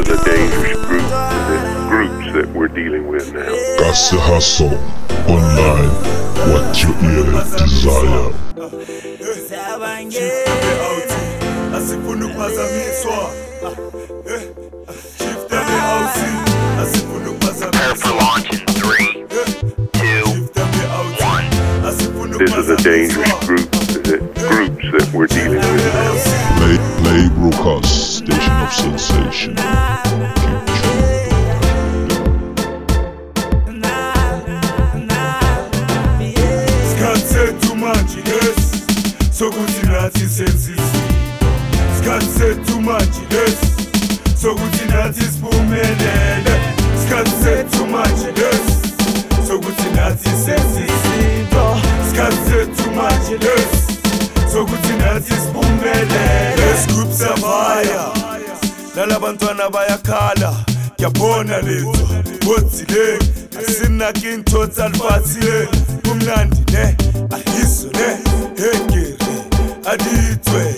is 0.00 0.08
a 0.08 0.24
dangerous 0.24 0.86
group, 0.86 1.02
the 1.02 1.86
groups 1.88 2.32
that 2.32 2.48
we're 2.54 2.68
dealing 2.68 3.08
with 3.08 3.32
now. 3.34 3.52
Kasi 3.78 4.16
Hustle 4.16 4.74
Online 5.28 5.90
What 6.48 6.82
your 6.82 6.94
ear 7.04 7.24
desire 7.58 8.32
asifuna 11.76 12.26
ukuphazamiswa 12.26 13.30
shift 15.18 15.52
out 15.52 16.16
asifuna 16.82 17.30
ukuphazamiswa 17.30 18.40
This 22.40 22.56
is 22.56 22.70
a 22.70 22.76
dangerous 22.78 23.46
group, 23.46 23.70
the 23.70 24.16
groups 24.48 24.86
that 24.96 25.12
we're 25.12 25.26
dealing 25.26 25.58
with. 25.58 25.84
Now. 25.92 26.16
Play, 26.56 26.78
play 27.04 27.28
broadcast 27.36 28.16
Station 28.16 28.56
of 28.64 28.72
Sensation. 28.72 29.56
Sikhathi 36.88 37.26
sethu 37.28 37.76
manje 37.76 38.20
lesi 38.24 38.78
sokuthi 39.32 39.86
nathi 39.86 40.26
senzisi 40.26 41.00
Sikhathi 41.96 42.26
sethu 42.38 42.80
manje 42.80 43.24
lesi 43.30 43.68
sokuthi 44.34 44.84
nathi 44.88 45.20
siphumelele. 45.20 46.56
Sikhathi 46.96 47.30
sethu 47.44 47.86
manje 47.86 48.32
lesi 48.32 48.76
sokuthi 49.46 49.88
nathi 49.94 50.30
Katze 52.20 52.66
too 52.76 52.90
much 52.90 53.30
ilus 53.34 53.72
So 54.52 54.66
kuthi 54.66 54.92
nathi 54.98 55.34
sibumele 55.34 56.56
Let's 56.56 56.86
group 56.86 57.12
survivor 57.12 58.12
Lala 58.96 59.18
bantwana 59.20 59.70
bayakhala. 59.70 60.64
Ngiyabona 60.98 61.60
letho 61.62 61.92
Bothi 62.44 62.84
le 62.92 63.18
Asinakinto 63.58 64.66
tsalfathile 64.66 65.68
Kumnandi 66.04 66.72
ne 66.72 66.96
Ahiso 67.30 67.88
ne 67.92 68.08
Hegere 68.56 69.16
Aditwe. 69.86 70.74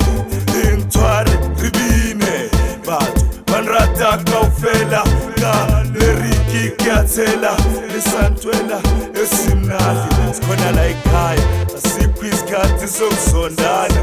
Leriki 7.16 7.52
ke 7.52 7.52
a 7.52 7.52
tshela 7.52 7.56
le 7.92 8.00
santwela 8.00 8.80
esimnadi 9.22 10.34
sikhona 10.34 10.70
la 10.72 10.86
ekhaya 10.86 11.44
asikho 11.76 12.26
isikhathi 12.26 12.88
sokusondana 12.88 14.02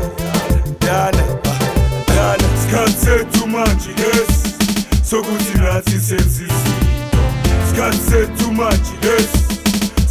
dana 0.79 1.23
dana 2.07 2.47
sikhathi 2.61 3.05
sethu 3.05 3.47
manje 3.47 3.89
lesi 3.97 4.53
sokuthi 5.03 5.57
nathi 5.57 5.99
senzisi 5.99 6.73
sikhathi 7.69 7.97
sethu 8.09 8.51
manje 8.51 8.93
lesi 9.01 9.39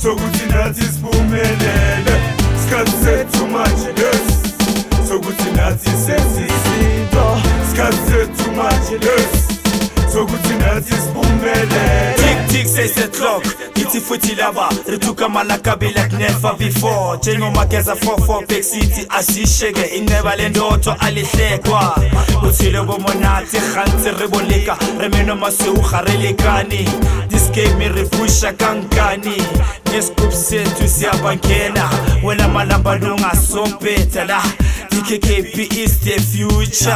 sokuthi 0.03 0.47
nathi 0.47 0.83
siphumelele. 0.83 2.15
Sikhathi 2.63 3.05
sethu 3.05 3.47
manje 3.47 3.93
lesi 3.93 4.35
sokuthi 5.09 5.51
nathi 5.57 5.91
senzisi 5.91 6.79
sikhathi 7.71 8.11
sethu 8.11 8.53
manje 8.57 8.99
lesi 8.99 9.59
sokuthi 10.13 10.55
nathi 10.55 10.95
siphumelele 10.95 12.18
say 12.79 12.87
set 12.87 13.21
lock 13.21 13.43
ithi 13.75 14.01
futhi 14.01 14.35
laba 14.37 14.69
rithuka 14.87 15.29
malakabi 15.29 15.95
like 15.95 16.13
never 16.13 16.55
before. 16.59 17.17
Njengomageza 17.19 17.95
44 17.95 18.47
big 18.47 18.63
city 18.63 19.07
asisheke 19.09 19.83
ineba 19.97 20.37
lendotho 20.37 20.93
alihlekwa 21.01 21.99
botshelo 22.43 22.85
bo 22.85 22.99
monate 22.99 23.61
gantse 23.75 24.11
re 24.21 24.29
boleka. 24.29 24.77
Re 25.01 25.09
meno 25.09 25.37
masweu 25.37 25.75
ga 25.91 26.01
re 26.03 26.13
lekane 26.17 26.85
this 27.29 27.51
game 27.51 27.89
re 27.89 28.05
pusha 28.05 28.53
kankane 28.53 29.43
nescoop 29.93 30.33
sethu 30.33 30.89
siyabankena 30.89 31.91
wena 32.23 32.49
malambanongasompeta 32.49 34.25
la 34.25 34.43
DKKP 34.99 35.79
is 35.79 36.01
the 36.01 36.19
future. 36.19 36.91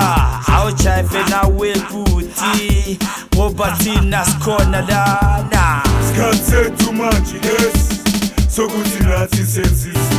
Awujive 0.51 1.23
nawe 1.31 1.73
buti 1.91 2.99
Ngoba 3.35 3.77
thina 3.79 4.25
sikhona 4.25 4.81
lana. 4.81 5.83
Sikhathi 6.07 6.39
sethu 6.39 6.93
manje 6.93 7.39
lesi 7.43 8.01
sokuthi 8.49 9.05
nathi 9.05 9.47
senzisi 9.47 10.19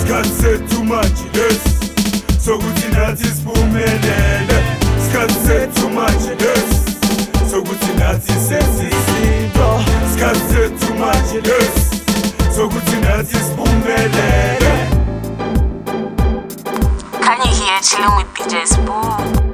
sikhathi 0.00 0.30
sethu 0.40 0.84
manje 0.84 1.28
lesi 1.34 1.70
sokuthi 2.44 2.88
nathi 2.88 3.24
siphumelele 3.24 4.58
sikhathi 5.04 5.34
sethu 5.46 5.90
manje 5.90 6.34
lesi 6.40 6.80
sokuthi 7.50 7.92
nathi 7.98 8.32
senzisi 8.32 8.90
sikhathi 10.12 10.40
sethu 10.52 10.94
manje 10.94 11.40
lesi 11.40 12.00
sokuthi 12.56 12.96
nathi 12.96 13.36
siphumelele 13.36 14.57
Kanye 17.78 17.84
here 17.84 17.84
chilling 17.84 18.16
with 18.16 18.28
DJ 18.34 18.66
Spoon. 18.66 19.48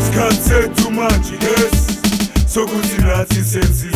sikhathi 0.00 0.42
sethu 0.42 0.90
manje 0.90 1.36
lesi 1.40 1.98
sokuthi 2.46 3.02
nathi 3.02 3.44
senzisi 3.44 3.90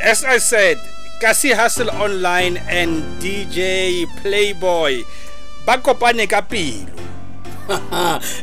As 0.01 0.23
I 0.23 0.37
said, 0.39 0.79
Kasi 1.19 1.51
Hustle 1.51 1.91
Online 1.91 2.55
and 2.71 3.03
DJ 3.19 4.07
Playboy 4.23 5.03
ba 5.67 5.75
kopane 5.83 6.23
ka 6.23 6.39
pelo. 6.39 6.87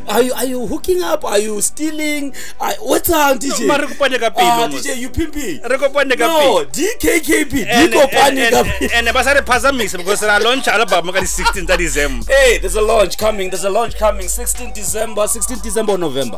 are 0.07 0.23
you 0.23 0.31
are 0.39 0.47
you 0.47 0.63
hooking 0.71 1.03
up 1.03 1.25
are 1.27 1.43
you 1.43 1.59
stealing 1.59 2.31
I, 2.63 2.79
what's 2.79 3.11
on 3.11 3.41
DJ 3.43 3.67
mara 3.67 3.83
re 3.83 3.91
kopane 3.91 4.21
ka 4.21 4.31
pelo, 4.31 4.47
ah 4.47 4.69
mos. 4.69 4.85
DJ 4.85 5.01
you 5.01 5.09
pimping 5.09 5.65
Re 5.65 5.77
kopane 5.81 6.15
ka 6.21 6.29
no 6.29 6.37
pelo. 6.39 6.69
DKKP 6.69 7.53
di 7.65 7.85
kopane 7.89 8.45
ka 8.53 8.61
pelo 8.61 8.93
and 8.93 9.09
ba 9.17 9.25
sa 9.25 9.33
re 9.33 9.41
phazamisa 9.41 9.97
because 9.97 10.21
ra 10.23 10.37
launch 10.37 10.69
album 10.69 11.11
ka 11.17 11.19
di 11.19 11.27
16 11.27 11.65
tsa 11.65 11.81
December. 11.81 12.29
Hey, 12.29 12.61
there's 12.61 12.77
a 12.77 12.85
launch 12.85 13.17
coming. 13.17 13.49
There's 13.49 13.65
a 13.65 13.73
launch 13.73 13.97
coming. 13.97 14.29
16 14.29 14.77
December, 14.77 15.25
16 15.27 15.65
December 15.65 15.97
November? 15.97 16.37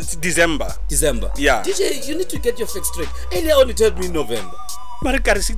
It's 0.00 0.16
December. 0.16 0.72
December. 0.88 1.30
Yeah. 1.36 1.62
DJ, 1.62 2.08
you 2.08 2.16
need 2.16 2.30
to 2.30 2.38
get 2.38 2.58
your 2.58 2.66
facts 2.66 2.88
straight. 2.88 3.10
Earlier 3.34 3.52
on, 3.52 3.68
you 3.68 3.74
told 3.74 3.98
me 3.98 4.08
November. 4.08 4.56
Mare 5.02 5.18
ka 5.24 5.32
re 5.32 5.40
si- 5.40 5.56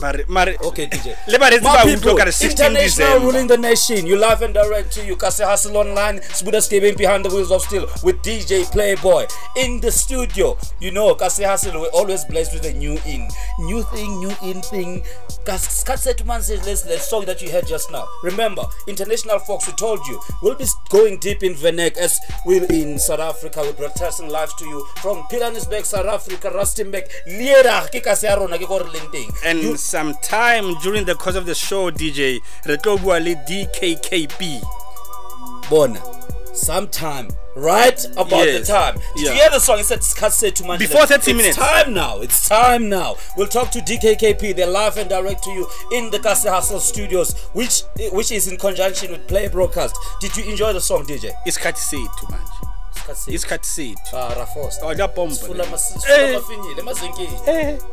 mare 0.00 0.24
mare 0.28 0.56
Okay, 0.62 0.86
DJ. 0.86 1.16
le 1.26 1.38
baretsi 1.38 1.64
My 1.64 1.76
ba 1.76 1.82
people, 1.82 2.12
utlwa 2.14 2.18
ka 2.18 2.24
re 2.24 2.30
16 2.30 2.50
international 2.50 2.84
December. 2.84 3.26
ruling 3.26 3.46
the 3.48 3.58
nation. 3.58 4.06
You 4.06 4.16
live 4.16 4.42
and 4.42 4.54
direct 4.54 4.92
to 4.94 5.04
you. 5.04 5.16
Kasi 5.16 5.42
Hustle 5.42 5.76
Online. 5.76 6.20
Sbuda 6.20 6.62
Skabing 6.62 6.96
behind 6.96 7.24
the 7.24 7.30
wheels 7.34 7.50
of 7.50 7.62
steel 7.62 7.88
with 8.04 8.22
DJ 8.22 8.62
Playboy 8.70 9.26
in 9.56 9.80
the 9.80 9.90
studio. 9.90 10.56
You 10.78 10.92
know, 10.92 11.14
Kasi 11.16 11.42
Hustle, 11.42 11.80
we're 11.80 11.88
always 11.90 12.24
blessed 12.24 12.54
with 12.54 12.64
a 12.66 12.72
new 12.72 12.94
in. 13.04 13.26
New 13.66 13.82
thing, 13.90 14.18
new 14.20 14.34
in 14.46 14.62
thing. 14.62 15.02
Kase 15.44 15.84
man 16.24 16.40
says, 16.40 16.64
let's, 16.64 16.86
let's 16.86 17.06
song 17.10 17.26
that 17.26 17.42
you 17.42 17.50
heard 17.50 17.66
just 17.66 17.90
now. 17.92 18.06
Remember, 18.22 18.62
international 18.88 19.38
folks, 19.40 19.66
we 19.66 19.74
told 19.74 20.00
you, 20.06 20.18
we'll 20.40 20.54
be 20.54 20.64
going 20.88 21.18
deep 21.18 21.42
in 21.42 21.52
Venek 21.54 21.98
as 21.98 22.18
we're 22.46 22.64
in 22.72 22.98
South 22.98 23.20
Africa. 23.20 23.60
We're 23.60 23.72
broadcasting 23.74 24.30
live 24.30 24.56
to 24.56 24.64
you 24.64 24.86
from 25.02 25.18
Pilanesberg, 25.30 25.84
South 25.84 26.06
Africa, 26.06 26.48
Rustenburg. 26.50 27.04
Liera, 27.28 27.84
ke 27.90 28.00
Kase 28.02 28.22
ya 28.24 28.36
rona, 28.36 28.56
ke 28.56 28.64
teng. 28.90 29.34
and 29.44 29.62
You- 29.62 29.76
sometime 29.76 30.74
during 30.82 31.04
the 31.04 31.14
course 31.14 31.36
of 31.36 31.46
the 31.46 31.54
show 31.54 31.90
dj 31.90 32.40
re 32.66 32.76
tlo 32.76 32.98
bua 33.00 33.18
le 33.20 33.34
dkkp 33.34 34.60
bona 35.70 36.00
sometime 36.52 37.28
right 37.56 38.04
about 38.16 38.46
Yes. 38.46 38.66
the 38.66 38.72
time. 38.72 38.94
Did 39.16 39.24
Yeah. 39.24 39.30
you 39.32 39.36
hear 39.40 39.50
the 39.50 39.60
song? 39.60 39.78
It 39.78 39.86
said 39.86 40.00
Skase 40.00 40.52
to 40.54 40.62
Mandela. 40.64 40.78
Before 40.78 41.06
30 41.06 41.30
it's 41.30 41.36
minutes. 41.36 41.56
time 41.56 41.92
now. 41.94 42.18
It's 42.20 42.48
time 42.48 42.88
now. 42.88 43.16
We'll 43.36 43.46
talk 43.48 43.70
to 43.72 43.80
DKKP. 43.80 44.52
They're 44.52 44.66
live 44.66 44.96
and 44.96 45.08
direct 45.08 45.44
to 45.44 45.50
you 45.50 45.68
in 45.92 46.10
the 46.10 46.18
Kasi 46.18 46.48
Hustle 46.48 46.80
Studios, 46.80 47.34
which 47.52 47.82
which 48.12 48.30
is 48.32 48.46
in 48.48 48.56
conjunction 48.56 49.10
with 49.12 49.26
Play 49.28 49.48
Broadcast. 49.48 49.96
Did 50.20 50.36
you 50.36 50.44
enjoy 50.44 50.72
the 50.72 50.80
song, 50.80 51.04
DJ? 51.06 51.32
It's 51.46 51.56
isikhathi 51.56 51.78
sethu 51.80 52.26
manje 52.30 52.63
isikhathi 53.26 53.66
sethu 53.66 54.16
Ah, 54.16 54.34
Rafoster. 54.34 54.84
Oh, 54.86 54.94
lapomba 54.94 55.34
Sifuna 55.34 55.64
le. 55.64 55.70
mas- 55.70 55.92
sifuna 55.92 56.28
amafinyile, 56.28 56.80
emazinkini. 56.80 57.38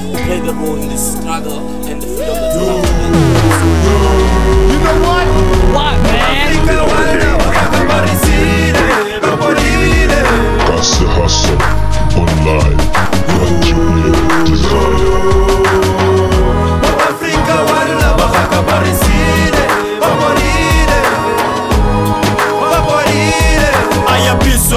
who 0.40 0.46
the 0.46 0.55
role 0.55 0.75
in 0.76 0.88
this 0.88 1.17
struggle 1.17 1.61
and 1.87 2.02
the 2.02 2.06
freedom 2.06 2.35
that's 2.35 2.56
Kasi 2.56 2.58
Hustle 2.58 3.01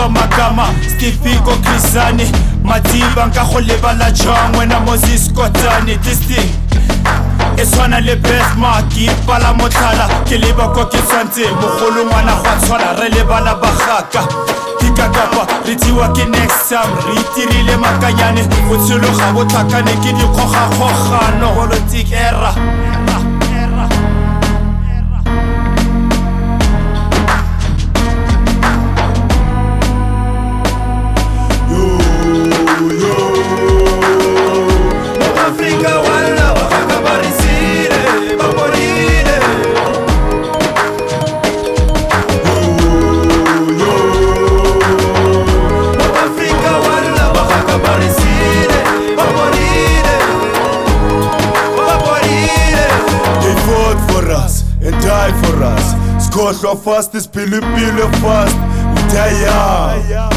Magama 0.09 0.67
stefiko 0.97 1.51
krisani 1.51 2.31
madiba 2.63 3.25
nka 3.25 3.43
go 3.45 3.59
lebala 3.59 4.11
jang 4.11 4.55
wena 4.57 4.79
moses 4.79 5.31
kotane 5.33 5.97
this 6.03 6.19
thing 6.19 6.64
e 7.57 7.65
tshwana 7.65 7.99
le 7.99 8.15
bethmark 8.15 8.89
ke 8.89 9.05
ipala 9.05 9.53
motlhala 9.53 10.07
ke 10.27 10.37
leba 10.37 10.67
kwa 10.67 10.85
ke 10.85 10.97
tshwantse 10.97 11.43
mogolo 11.61 12.05
ngwana 12.05 12.33
go 12.35 12.49
a 12.49 12.55
tshwana 12.61 12.93
re 12.99 13.09
lebala 13.09 13.55
bagaka 13.55 14.27
ke 14.79 14.89
ka 14.95 15.09
kapa 15.09 15.47
re 15.65 15.75
tiwa 15.75 16.07
ke 16.13 16.25
next 16.25 16.69
time 16.69 16.91
re 17.07 17.13
itirile 17.21 17.77
makanyane 17.77 18.41
botshelo 18.69 19.09
ga 19.17 19.31
bo 19.33 19.45
tlhakane 19.45 19.93
ke 20.03 20.11
dikgogakgogano. 20.13 21.55
Politic 21.55 22.11
era 22.11 22.51
era 22.51 22.74
Fast 56.95 57.13
isiphiliphile 57.13 58.07
fast. 58.23 58.55
We 58.95 59.01
die 59.11 59.35
young. 59.43 60.31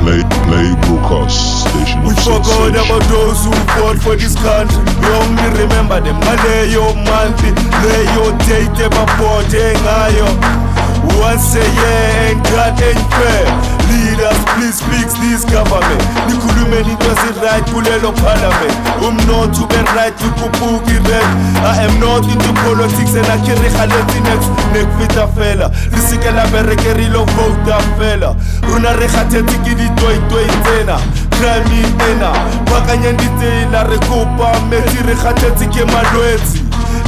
Play, 0.00 0.22
play 0.48 0.72
Broadcast 0.80 1.68
Station 1.68 2.00
We 2.00 2.14
forgot 2.14 2.72
about 2.80 3.04
those 3.12 3.44
who 3.44 3.52
fought 3.76 3.98
for 4.00 4.16
this 4.16 4.34
country. 4.36 4.80
We 5.00 5.08
only 5.20 5.60
remember 5.60 6.00
them. 6.00 6.16
Ngaleyo 6.16 6.96
month, 7.04 7.44
leyo 7.84 8.32
date 8.48 8.84
ebabhode 8.88 9.76
ngayo. 9.84 10.69
Once 11.18 11.54
a 11.56 11.64
year 11.64 12.34
and 12.34 12.42
God 12.52 12.78
ain't 12.82 13.00
fair. 13.16 13.46
Leaders, 13.90 14.40
please 14.54 14.78
fix 14.86 15.14
this 15.18 15.42
government. 15.48 16.02
Nikhulume 16.28 16.78
into 16.86 17.10
right 17.42 17.64
kulelo 17.72 18.12
parliament. 18.22 18.74
Umnotho 19.02 19.64
ube 19.64 19.80
right 19.96 20.14
ukhuphuka 20.14 20.90
irent. 20.94 21.30
I 21.64 21.82
am 21.82 21.98
not 21.98 22.24
into 22.24 22.52
politics 22.62 23.14
and 23.14 23.26
I 23.26 23.38
carry 23.44 23.70
Latinx 23.70 24.42
nekfita 24.72 25.26
fela. 25.34 25.70
Lisike 25.90 26.30
la 26.30 26.46
bereke 26.52 26.94
re 26.94 27.08
lo 27.08 27.24
vote 27.24 27.78
fela. 27.98 28.36
Rona 28.62 28.94
re 28.96 29.06
kgathetse 29.08 29.56
ke 29.64 29.74
ditoi-toi 29.74 30.46
tsena. 30.62 30.96
Crime 31.36 31.82
ena 32.10 32.32
bakanyang 32.70 33.16
ditsela 33.16 33.84
re 33.88 33.98
kopa 34.06 34.60
metsi 34.70 35.02
re 35.06 35.14
kgathetse 35.14 35.66
ke 35.66 35.84
malwetsi. 35.92 36.60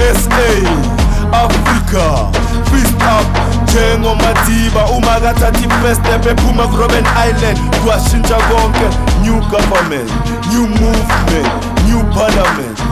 SA 0.03 0.51
Africa 1.33 2.31
Fist 2.71 3.01
up 3.03 3.52
njengomadiba 3.73 4.87
uma 4.87 5.21
kathathi 5.21 5.69
first 5.83 6.01
step 6.01 6.27
ephuma 6.27 6.67
ku-robben 6.69 7.05
island 7.29 7.59
kwashintsha 7.85 8.35
konke. 8.37 8.89
New 9.23 9.41
government 9.51 10.11
new 10.53 10.67
movement 10.67 11.49
new 11.89 12.03
parliament 12.15 12.92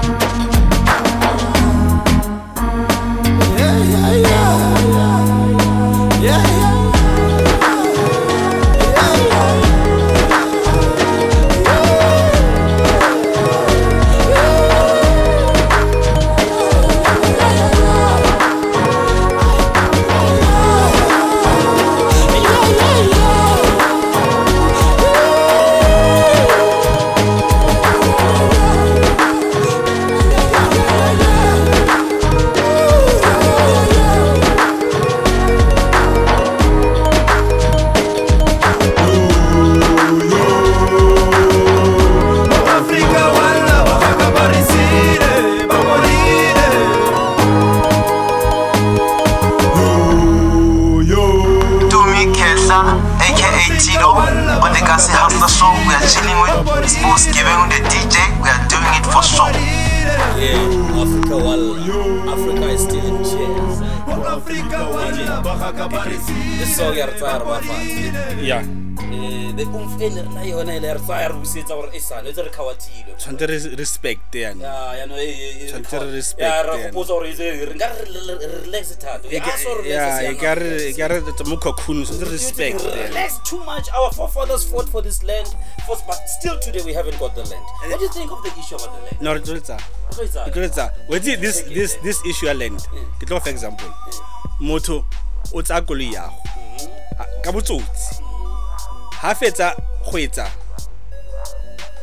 Eh, 70.02 70.08
the 70.08 70.20
oomph 70.20 70.20
e 70.20 70.22
ne 70.22 70.22
re 70.22 70.28
na 70.34 70.42
yona 70.42 70.72
e 70.74 70.80
le 70.80 70.92
retire 70.94 71.28
re 71.28 71.34
busetsa 71.34 71.74
gore 71.74 71.90
e 71.92 72.00
sane 72.00 72.28
e 72.28 72.32
tse 72.32 72.42
re 72.42 72.50
khawathile. 72.50 73.14
tshwanetse 73.16 73.46
re 73.46 73.76
respect 73.76 74.34
yani 74.34 74.62
Ya, 74.62 74.94
ya 74.96 75.06
no. 75.06 75.14
Tshwantse 75.16 75.98
re 75.98 76.10
respect 76.12 76.40
Ya 76.40 76.62
re 76.62 76.78
yena. 76.78 76.90
gopotsa 76.90 77.12
gore 77.12 77.32
re 77.36 77.74
nka 77.74 77.88
re 77.88 78.04
re- 78.08 78.38
re 78.38 78.60
relax 78.64 78.96
thata. 78.96 79.28
We 79.28 79.36
ask 79.38 79.58
for 79.64 79.76
relax 79.82 79.88
yeah 79.88 80.16
as 80.16 80.20
e 80.22 80.24
young 80.24 80.36
ka 80.40 80.54
re 80.54 80.66
Africans. 80.66 80.96
e 80.96 81.00
ka 81.00 81.06
re 81.08 81.20
tsa 81.20 81.44
mo 81.44 81.56
cocoon 81.56 82.06
so 82.06 82.24
respect 82.30 82.80
yani. 82.80 83.08
Relax 83.08 83.38
too 83.44 83.60
much. 83.64 83.88
Our 83.92 84.10
forefathers 84.12 84.64
fought 84.64 84.88
for 84.88 85.02
this 85.02 85.22
land, 85.22 85.48
fought, 85.86 86.00
but 86.06 86.16
still 86.40 86.58
today 86.60 86.82
we 86.82 86.94
haven't 86.94 87.18
got 87.18 87.34
the 87.34 87.44
land. 87.44 87.64
What 87.88 87.98
do 87.98 88.04
you 88.04 88.12
think 88.12 88.32
of 88.32 88.42
the 88.42 88.50
issue 88.58 88.76
about 88.76 88.96
the 88.96 89.02
land? 89.04 89.20
no 89.20 89.34
re 89.34 89.40
tlo 89.40 89.54
letsa 89.60 89.76
What 90.08 90.24
is 90.24 90.32
that? 90.32 90.46
ke 90.48 90.52
tlo 90.56 90.62
letsa 90.64 90.90
wetsi 91.08 91.36
this 91.36 91.60
this 91.76 91.96
this 92.02 92.18
issue 92.24 92.46
ya 92.46 92.54
land 92.54 92.80
mm. 92.88 93.04
ke 93.20 93.26
tlo 93.28 93.36
go 93.36 93.40
fa 93.44 93.50
example 93.50 93.84
mm. 93.88 94.64
motho 94.64 95.04
o 95.52 95.62
tsa 95.62 95.80
koloi 95.84 96.08
yago 96.14 96.32
mm-hmm. 96.32 97.20
a- 97.20 97.28
ka 97.44 97.52
botsotsi 97.52 98.16
mm-hmm. 98.16 99.20
ha 99.20 99.34
fetsa 99.34 99.76
go 100.04 100.18
etsa 100.18 100.46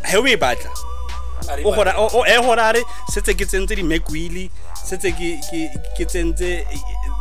he 0.06 0.18
o 0.18 0.25
e 0.27 0.36
batla 0.38 0.70
Are 1.50 1.63
o 1.63 1.70
you- 1.70 1.75
gora 1.75 1.94
o 1.98 2.24
e 2.25 2.38
gora 2.42 2.72
re 2.74 2.84
setse 3.13 3.34
ke 3.38 3.46
tsentse 3.46 3.75
di 3.75 3.84
McWheely 3.84 4.50
setse 4.84 5.12
ke 5.16 5.39
ke 5.50 5.70
ke 5.98 6.04
tsentse 6.06 6.66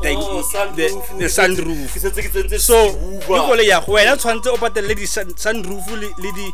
the 0.03 0.13
Oh, 0.13 0.43
the 0.43 0.45
sunroof. 0.45 1.19
the 1.19 1.29
sunroof 1.29 1.89
Ke 1.95 2.01
setse 2.01 2.21
ke 2.23 2.31
tsentse 2.33 2.59
so 2.61 2.75
sehuba. 2.91 3.39
ke 3.39 3.41
koloi 3.49 3.67
ya 3.69 3.81
go 3.81 3.93
wena 3.93 4.17
tshwantse 4.17 4.49
o 4.51 4.57
patelle 4.57 4.95
di 4.95 5.07
sun- 5.07 5.33
sunroof 5.37 5.87
le 5.95 6.11
le 6.19 6.31
di 6.35 6.47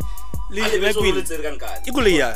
le 0.52 0.62
A 0.62 0.68
le 0.68 0.78
beso 0.78 1.00
le 1.00 1.12
McWheely 1.12 1.22
tsere 1.24 1.42
ka 1.42 1.50
nkane. 1.56 1.82
ke 1.84 1.90
koloi 1.92 2.16
ya 2.18 2.34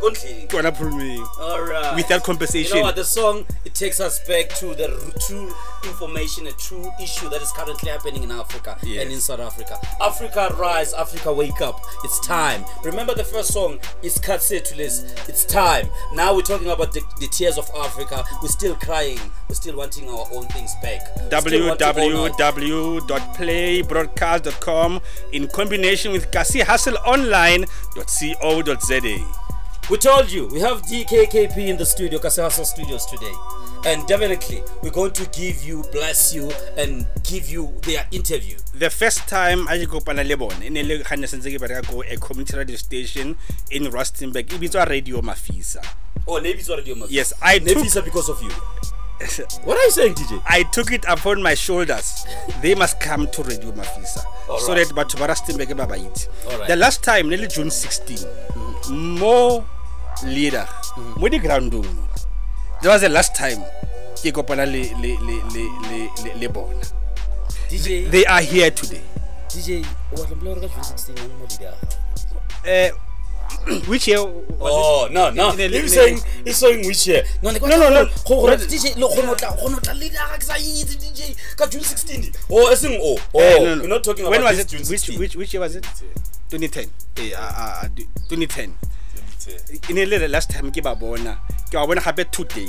ko 0.00 0.10
ntlheng. 0.10 0.48
ke 0.48 0.54
ona 0.58 0.72
problem 0.72 1.00
eo 1.00 1.24
Alright. 1.40 1.94
With 1.96 2.08
that 2.08 2.14
You 2.14 2.20
know 2.20 2.24
compensation. 2.26 2.80
what? 2.82 2.94
The 2.96 3.04
song 3.04 3.44
it 3.64 3.74
takes 3.74 4.00
us 4.00 4.18
back 4.28 4.48
to 4.60 4.74
the 4.74 4.88
true 5.26 5.52
information, 5.84 6.46
a 6.46 6.52
true 6.52 6.90
issue 7.02 7.28
that 7.30 7.40
is 7.40 7.50
currently 7.52 7.90
happening 7.90 8.22
in 8.22 8.30
Africa 8.30 8.76
Yes. 8.82 9.02
and 9.04 9.12
in 9.12 9.20
South 9.20 9.40
Africa. 9.40 9.78
Africa 10.00 10.54
rise, 10.58 10.92
Africa 10.92 11.32
wake 11.32 11.60
up. 11.62 11.80
It's 12.04 12.18
time. 12.26 12.64
Remember 12.84 13.14
the 13.14 13.24
first 13.24 13.52
song 13.52 13.78
is 14.02 14.18
Katsetulis. 14.18 15.04
It's 15.28 15.44
time. 15.44 15.88
Now 16.14 16.34
we're 16.34 16.42
talking 16.42 16.68
about 16.70 16.92
the, 16.92 17.00
the 17.20 17.28
tears 17.28 17.56
of 17.58 17.70
Africa. 17.76 18.24
We're 18.42 18.48
still 18.48 18.74
crying. 18.76 19.18
We're 19.48 19.54
still 19.54 19.76
wanting 19.76 20.08
our 20.08 20.26
own 20.34 20.46
things 20.48 20.72
back. 20.82 21.00
Still 21.40 21.66
want 21.68 21.78
to 21.78 22.00
own 22.00 22.16
our- 22.16 22.30
www.playbroadcast.com 22.30 25.00
in 25.32 25.48
combination 25.48 26.12
with 26.12 26.30
kasihustleonline.co.za. 27.64 29.48
We 29.90 29.96
told 29.96 30.30
you 30.30 30.46
we 30.48 30.60
have 30.60 30.82
DKKP 30.82 31.68
in 31.68 31.78
the 31.78 31.86
studio, 31.86 32.18
Kasi 32.18 32.42
Hustle 32.42 32.66
Studios 32.66 33.06
today. 33.06 33.32
And 33.86 34.06
definitely 34.06 34.62
we're 34.82 34.90
going 34.90 35.12
to 35.12 35.24
give 35.32 35.64
you, 35.64 35.82
bless 35.92 36.34
you, 36.34 36.50
and 36.76 37.06
give 37.22 37.48
you 37.48 37.72
their 37.82 38.04
interview. 38.10 38.58
The 38.74 38.90
first 38.90 39.26
time 39.28 39.66
I 39.66 39.78
go 39.84 39.98
kopana 39.98 40.28
le 40.28 40.36
bone 40.36 40.68
ne 40.68 40.82
le 40.82 40.98
ga 40.98 41.16
ne 41.16 41.26
sentse 41.26 41.48
ke 41.48 41.56
bereka 41.56 41.86
ko 41.88 42.02
a 42.02 42.16
community 42.18 42.56
radio 42.58 42.76
station 42.76 43.36
in 43.70 43.84
Rustenburg 43.88 44.44
bitswa 44.60 44.86
Radio 44.88 45.22
Mafisa. 45.22 45.80
Oh, 46.26 46.36
already 46.36 46.92
on 46.92 46.98
my 46.98 47.06
Yes, 47.08 47.32
I 47.40 47.58
took 47.58 47.76
Navy's 47.76 47.94
because 48.02 48.28
of 48.28 48.42
you. 48.42 48.50
What 49.64 49.76
are 49.76 49.82
you 49.84 49.90
saying, 49.90 50.14
DJ? 50.14 50.40
I 50.46 50.62
took 50.62 50.92
it 50.92 51.04
upon 51.08 51.42
my 51.42 51.54
shoulders. 51.54 52.24
They 52.62 52.74
must 52.74 53.00
come 53.00 53.26
to 53.28 53.42
Radio 53.42 53.72
Mafisa 53.72 54.22
so 54.60 54.72
right. 54.72 54.86
that 54.86 54.94
batho 54.94 55.18
ba 55.18 55.28
Rustenburg 55.28 55.76
ba 55.76 55.86
baitse 55.86 56.28
The 56.66 56.76
last 56.76 57.02
time 57.02 57.28
ne 57.28 57.36
le 57.36 57.46
June 57.48 57.70
16 57.70 58.24
mo 59.18 59.64
leader 60.24 60.66
mo 61.16 61.28
di 61.28 61.38
groundong 61.38 61.84
mo. 61.94 62.04
That 62.82 62.88
was 62.88 63.02
the 63.02 63.08
last 63.08 63.34
time 63.34 63.60
ke 64.22 64.32
kopana 64.32 64.64
le 64.64 64.82
le 65.02 65.12
le 65.20 65.36
le 65.52 65.64
le 66.22 66.30
le, 66.40 66.48
bona. 66.48 66.80
DJ, 67.68 68.10
They 68.10 68.24
are 68.24 68.40
here 68.40 68.70
today. 68.70 69.02
DJ, 69.48 69.84
what 70.10 70.30
I'm 70.30 70.38
blowing 70.38 70.60
June 70.60 70.82
16 70.82 71.18
on 71.18 71.28
my. 71.38 71.74
Uh, 72.64 72.90
which 73.86 74.08
year 74.08 74.22
was 74.24 74.72
Oh, 74.72 75.08
no, 75.12 75.30
no. 75.30 75.52
Ne- 75.54 75.68
ne- 75.68 75.80
He's 75.82 75.94
ne- 75.94 75.96
saying, 76.02 76.20
he's 76.44 76.56
saying 76.56 76.86
which 76.86 77.06
year? 77.06 77.22
No, 77.42 77.50
no, 77.50 77.58
No, 77.66 77.76
no, 77.76 77.90
no. 77.90 78.04
Go, 78.26 78.42
go, 78.46 78.56
DJ, 78.56 78.96
look, 78.96 79.14
go, 79.14 79.22
not, 79.22 79.40
go, 79.40 79.68
not, 79.68 79.96
leader, 79.96 80.16
ka 80.18 80.38
sa 80.40 80.54
itse, 80.54 80.96
DJ, 80.96 81.36
ka 81.56 81.66
June 81.66 81.82
16. 81.82 82.32
Oh, 82.50 82.70
as 82.72 82.84
in, 82.84 82.98
oh, 83.00 83.18
oh, 83.34 83.38
Eh, 83.40 83.58
no, 83.64 83.74
no. 83.74 83.82
we're 83.82 83.88
not 83.88 84.02
talking 84.04 84.24
when 84.24 84.40
about 84.40 84.50
was 84.50 84.56
this 84.58 84.66
it? 84.66 84.70
June 84.70 84.80
Which 84.88 85.00
16. 85.00 85.18
which 85.20 85.36
which 85.36 85.54
year 85.54 85.60
was 85.60 85.76
it? 85.76 85.84
2010. 86.50 86.90
Eh, 87.18 87.32
uh, 87.34 87.40
uh, 87.40 87.80
uh, 87.84 87.88
2010. 88.28 88.74
E 89.88 89.92
ne 89.92 90.04
le 90.04 90.18
the 90.18 90.28
last 90.28 90.50
time 90.50 90.70
ke 90.72 90.82
ba 90.82 90.94
bona. 90.94 91.38
Ke 91.70 91.74
ba 91.80 91.86
bona 91.86 92.00
gape 92.00 92.30
today. 92.30 92.68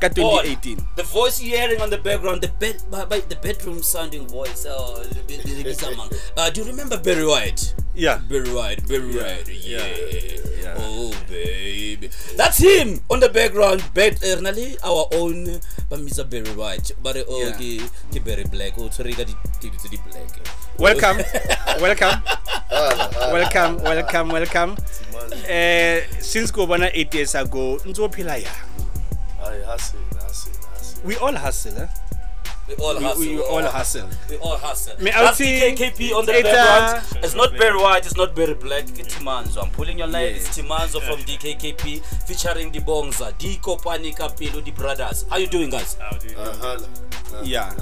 Ka 0.00 0.08
2018. 0.08 0.96
The 0.96 1.02
voice 1.02 1.42
you're 1.42 1.60
hearing 1.60 1.80
on 1.84 1.90
the 1.90 1.98
background, 1.98 2.40
the 2.40 2.48
bed, 2.56 2.80
by, 2.90 3.04
by 3.04 3.20
the 3.20 3.36
bedroom 3.36 3.82
sounding 3.82 4.26
voice. 4.26 4.64
Oh, 4.66 5.04
uh, 5.04 6.50
do 6.50 6.60
you 6.62 6.66
remember 6.66 6.96
Barry 6.96 7.26
White? 7.26 7.74
Yeah. 7.94 8.16
Barry 8.24 8.48
White, 8.48 8.88
Barry 8.88 9.12
White, 9.12 9.44
yeah. 9.52 10.72
Oh, 10.80 11.12
baby. 11.28 12.08
That's 12.34 12.56
him 12.56 13.00
on 13.10 13.20
the 13.20 13.28
background. 13.28 13.84
Bed, 13.92 14.16
uh, 14.24 14.40
really, 14.40 14.78
our 14.82 15.04
own, 15.12 15.60
but 15.92 16.00
Mr. 16.00 16.24
Barry 16.24 16.48
White. 16.56 16.92
But 17.02 17.16
uh, 17.20 17.24
Yeah. 17.28 17.52
okay, 17.52 17.80
the 18.10 18.20
Barry 18.24 18.44
Black. 18.48 18.72
Oh, 18.80 18.88
sorry, 18.88 19.12
got 19.12 19.26
the 19.28 19.36
the- 19.60 19.68
the 19.68 19.98
black. 20.08 20.32
Welcome. 20.80 21.20
welcome. 21.84 22.22
welcome, 23.36 23.72
welcome, 23.84 24.28
welcome. 24.32 24.76
Eh 25.44 26.08
since 26.24 26.50
go 26.50 26.64
bona 26.66 26.88
8 26.94 27.12
years 27.14 27.34
ago, 27.36 27.76
ntse 29.40 29.96
o 29.96 30.02
phela 30.10 30.28
yang? 30.28 31.04
We 31.04 31.16
all 31.16 31.36
hustle, 31.36 31.78
eh? 31.82 31.88
We 32.68 32.76
all 32.76 32.94
We- 32.98 33.02
hustle. 33.04 33.20
we 33.26 33.40
all 33.42 33.62
hustle. 33.66 34.08
We 34.28 34.36
all 34.38 34.56
hustle. 34.58 34.94
Me, 35.02 35.10
I 35.10 35.22
That's 35.24 35.38
say 35.38 35.74
KKP 35.74 36.12
on 36.14 36.24
the 36.26 36.32
it's, 36.38 36.42
background. 36.48 37.02
uh, 37.16 37.24
It's 37.24 37.34
not 37.34 37.50
Barry 37.58 37.78
White, 37.80 38.06
it's 38.06 38.16
not 38.16 38.34
Barry 38.36 38.54
Black, 38.54 38.84
it's 38.98 39.14
Timanzo. 39.14 39.62
I'm 39.64 39.70
pulling 39.70 39.98
your 39.98 40.06
leg, 40.06 40.36
it's 40.36 40.48
Timanzo 40.56 41.00
from 41.02 41.18
DKKP 41.26 42.00
featuring 42.28 42.70
the 42.70 42.78
Bongza, 42.80 43.32
Diko 43.38 43.80
Panika 43.80 44.30
Pelo, 44.38 44.60
the 44.60 44.70
brothers. 44.70 45.24
How 45.28 45.38
you 45.38 45.48
doing, 45.48 45.70
guys? 45.70 45.96
Yeah. 47.42 47.72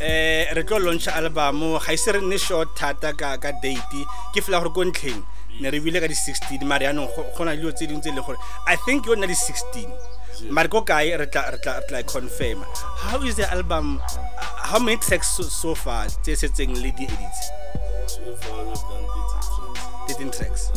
eh 0.00 0.48
re 0.54 0.62
tlo 0.64 0.78
launch 0.80 1.08
album 1.08 1.76
ga 1.78 1.92
ise 1.92 2.08
re 2.12 2.20
nne 2.20 2.38
short 2.38 2.68
thata 2.76 3.12
ka 3.12 3.36
ka 3.36 3.52
date 3.60 4.00
ke 4.32 4.40
fela 4.40 4.60
gore 4.62 4.72
ko 4.72 4.84
ntlheng 4.88 5.20
ne 5.60 5.68
re 5.70 5.80
bile 5.80 6.00
ka 6.00 6.08
di 6.08 6.14
16 6.16 6.64
mare 6.64 6.86
yaanong 6.88 7.08
go 7.16 7.24
go 7.36 7.44
na 7.44 7.52
le 7.52 7.60
dilo 7.60 7.72
tse 7.72 7.84
dingwe 7.88 8.00
tse 8.00 8.08
e 8.12 8.16
le 8.16 8.22
gore 8.24 8.38
i 8.68 8.76
think 8.86 9.04
yona 9.04 9.26
di 9.28 9.36
16 9.36 9.92
mare 10.48 10.68
ko 10.68 10.82
kae 10.82 11.12
confirm. 12.06 12.64
How 12.96 13.20
is 13.22 13.36
the 13.36 13.50
album 13.52 14.00
how 14.70 14.78
many 14.78 14.96
tracks 14.96 15.28
so, 15.28 15.42
so 15.42 15.74
far 15.74 16.06
tse 16.22 16.36
setseng 16.38 16.72
le 16.80 16.90
di 16.94 17.04
edits? 17.04 17.40
13 20.08 20.30
tracks. 20.30 20.70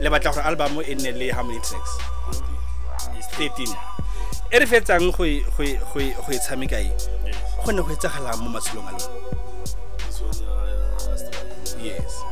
Le 0.00 0.08
batla 0.10 0.32
gore 0.32 0.44
album 0.46 0.80
e 0.80 0.94
nne 0.94 1.30
how 1.32 1.42
many 1.42 1.60
tracks? 1.60 1.92
13 3.36 3.66
e 4.54 4.58
re 4.58 4.66
fetsang 4.66 5.10
go 5.10 5.24
e- 5.24 5.42
e- 5.58 5.80
e- 5.98 6.14
e 6.30 6.38
tshameka 6.38 6.78
e? 6.78 6.90
Go 7.64 7.72
ne 7.72 7.82
go 7.82 7.90
etsagalang 7.90 8.38
mo 8.38 8.48
matshelong 8.54 8.86
a 8.88 8.92
lona. 8.92 9.08
Yes. 11.82 12.22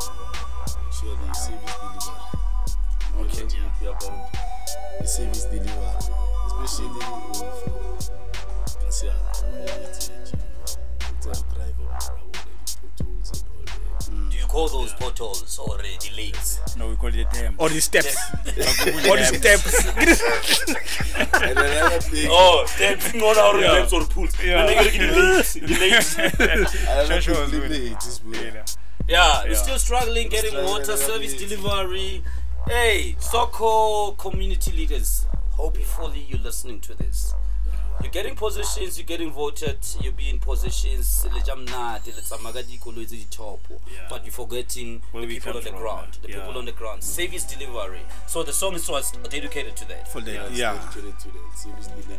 Okay. 3.21 3.47
The 5.01 5.07
service 5.09 5.45
delivery, 5.51 6.22
especially 6.65 6.89
the 6.89 7.05
one 7.05 7.33
from 7.63 8.85
Kasia, 8.85 9.15
driver, 11.23 11.89
potholes 12.81 13.31
and 13.33 13.45
all 13.49 13.65
that. 13.65 14.31
Do 14.31 14.37
you 14.37 14.47
call 14.47 14.69
those 14.69 14.93
potholes 14.95 15.59
already 15.59 16.11
lanes? 16.17 16.61
No, 16.77 16.89
we 16.89 16.97
call 16.97 17.15
it 17.15 17.31
them. 17.31 17.55
or 17.59 17.69
the 17.69 17.81
steps 17.81 18.17
or 18.47 19.17
the 19.17 19.25
steps 19.25 19.85
And 21.43 21.59
another 21.59 22.01
thing, 22.01 22.29
Oh, 22.31 22.65
steps, 22.67 23.15
not 23.15 23.37
our 23.39 23.59
Yeah. 23.61 23.73
lanes 23.73 23.93
or 23.93 24.05
pools. 24.05 24.33
Yeah. 24.43 24.61
And 24.61 24.69
they 24.69 24.75
get 24.75 24.93
the 25.01 25.21
lanes, 25.21 25.53
the 25.55 26.47
lanes. 26.47 26.75
another 26.85 27.21
Sure, 27.21 27.35
sure, 27.35 27.47
thing, 27.47 27.61
good. 27.61 27.71
limit 27.71 28.05
is 28.07 28.19
bro. 28.21 28.33
Yeah, 29.09 29.43
we're 29.45 29.51
Yeah. 29.51 29.57
still 29.57 29.79
struggling 29.79 30.29
getting 30.29 30.55
water 30.65 30.97
service 30.97 31.35
delivery. 31.35 32.23
Hey, 32.69 33.17
Soko 33.19 34.13
community 34.13 34.71
leaders, 34.73 35.27
hopefully 35.57 36.27
you're 36.29 36.41
listening 36.41 36.81
to 36.81 36.95
this. 36.95 37.35
you're 38.01 38.11
getting 38.11 38.35
positions 38.35 38.99
you're 38.99 39.07
getting 39.07 39.31
voted 39.31 39.79
you 40.01 40.11
be 40.13 40.29
in 40.31 40.39
positions 40.39 41.27
le 41.35 41.41
ja 41.47 41.57
mnate 41.57 42.13
le 42.17 42.23
tsamaya 42.23 42.53
ka 42.55 42.63
dikoloi 42.63 43.07
tse 43.07 43.27
but 44.09 44.23
you're 44.25 44.33
forgetting 44.33 45.01
Where 45.13 45.27
the 45.27 45.35
people 45.35 45.57
on 45.57 45.65
the 45.65 45.71
from, 45.71 45.79
ground 45.81 46.19
the 46.23 46.29
yeah. 46.29 46.41
people 46.41 46.59
on 46.59 46.65
the 46.65 46.73
ground 46.73 47.03
mm. 47.03 47.05
service 47.05 47.45
delivery 47.45 48.01
so 48.27 48.43
the 48.43 48.53
song 48.53 48.75
is 48.75 48.89
was 48.89 49.13
dedicated 49.31 49.77
to 49.77 49.85
that 49.89 50.09
for 50.09 50.21
the 50.21 50.33
Yeah, 50.33 50.47
it's 50.47 50.59
yeah 50.59 50.73
dedicated 50.73 51.19
to 51.21 51.29
that. 51.29 51.59
Service 51.59 51.87
delivery. 51.87 52.17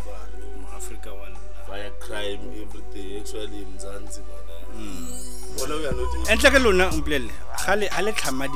Africa 0.75 1.09
one 1.15 1.35
Fire 1.67 1.91
crime, 1.99 2.39
everything. 2.61 3.19
Actually, 3.19 3.65
Mzansi, 3.65 4.19
man. 4.19 4.43
Mm. 4.77 5.61
Wala 5.61 5.75
we 5.77 5.85
are 5.87 5.93
not 5.93 6.29
entle 6.29 6.51
ke 6.51 6.59
lona 6.63 6.91
mpolele 6.91 7.29
ga 7.65 7.75
le 7.75 7.87
ga 7.89 8.01
le 8.01 8.11
tlhama 8.13 8.47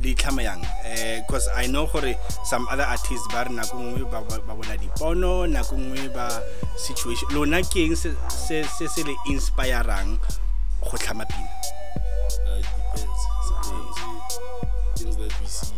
le 0.00 0.14
itlhama 0.14 0.42
yang 0.42 0.62
eh 0.86 1.20
because 1.26 1.48
i 1.58 1.66
know 1.66 1.86
gore 1.86 2.14
some 2.44 2.66
other 2.70 2.84
artists 2.86 3.26
ba 3.34 3.44
re 3.44 3.50
nako 3.50 3.76
nngwe 3.82 4.04
ba 4.10 4.22
ba 4.22 4.38
ba 4.46 4.54
bona 4.54 4.76
dipono 4.78 5.46
nako 5.46 5.74
nngwe 5.76 6.08
ba 6.14 6.42
situation 6.78 7.26
lona 7.34 7.58
ke 7.66 7.82
eng 7.90 7.96
se 7.96 8.14
se 8.30 8.62
se 8.64 8.86
se 8.88 9.02
le 9.02 9.14
inspirang 9.26 10.18
go 10.82 10.96
tlhama 10.98 11.24
pina 11.26 11.48
Uh, 12.48 12.60
it 12.60 12.66
depends. 12.76 13.20
Sometimes 13.48 13.96
you, 13.98 14.12
things 14.96 15.16
that 15.16 15.32
we 15.40 15.46
see. 15.46 15.74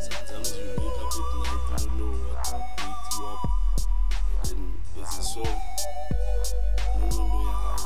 Sometimes 0.00 0.56
you 0.56 0.64
wake 0.80 0.98
up 1.04 1.12
at 1.12 1.20
night, 1.36 1.60
you 1.60 1.76
don't 1.76 1.98
know 2.00 2.10
what 2.32 2.56
wakes 2.80 3.16
you 3.16 3.24
up. 3.26 3.40
And 4.40 4.48
then 4.48 4.60
there's 4.96 5.18
a 5.18 5.22
song. 5.22 5.56
No 6.96 7.04
one 7.12 7.28
know 7.28 7.40
your 7.44 7.58
heart 7.60 7.84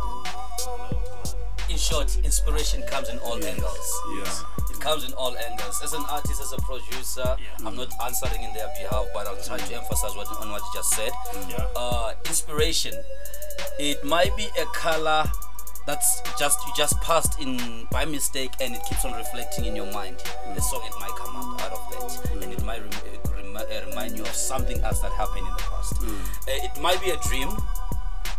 and 1.68 1.72
in 1.72 1.78
short 1.78 2.08
inspiration 2.24 2.82
comes 2.86 3.08
in 3.10 3.18
all 3.18 3.42
angles 3.44 3.88
Yes. 4.18 4.44
It 4.80 4.84
comes 4.84 5.04
in 5.04 5.12
all 5.12 5.36
angles. 5.36 5.82
As 5.84 5.92
an 5.92 6.02
artist, 6.08 6.40
as 6.40 6.52
a 6.52 6.56
producer, 6.62 7.36
I'm 7.66 7.76
not 7.76 7.92
answering 8.02 8.42
in 8.42 8.54
their 8.54 8.66
behalf, 8.80 9.08
but 9.12 9.26
I'll 9.26 9.36
try 9.44 9.58
to 9.58 9.74
emphasize 9.74 10.16
what, 10.16 10.26
on 10.40 10.50
what 10.50 10.62
you 10.62 10.70
just 10.74 10.90
said. 10.94 11.10
Uh, 11.76 12.14
inspiration. 12.24 12.94
It 13.78 14.02
might 14.06 14.34
be 14.38 14.48
a 14.58 14.64
color 14.72 15.24
that's 15.86 16.22
just 16.38 16.66
you 16.66 16.72
just 16.74 16.98
passed 17.02 17.38
in 17.40 17.86
by 17.90 18.06
mistake, 18.06 18.52
and 18.62 18.74
it 18.74 18.80
keeps 18.88 19.04
on 19.04 19.12
reflecting 19.12 19.66
in 19.66 19.76
your 19.76 19.92
mind. 19.92 20.16
The 20.54 20.62
song 20.62 20.80
it 20.86 20.94
might 20.98 21.14
come 21.14 21.36
out, 21.36 21.60
out 21.60 21.72
of 21.72 22.22
that, 22.22 22.42
and 22.42 22.50
it 22.50 22.64
might 22.64 22.80
rem- 22.80 23.34
rem- 23.36 23.56
uh, 23.56 23.86
remind 23.86 24.16
you 24.16 24.22
of 24.22 24.32
something 24.32 24.80
else 24.80 25.00
that 25.00 25.12
happened 25.12 25.46
in 25.46 25.52
the 25.56 25.62
past. 25.62 25.92
Uh, 26.02 26.06
it 26.46 26.80
might 26.80 27.02
be 27.02 27.10
a 27.10 27.18
dream. 27.28 27.50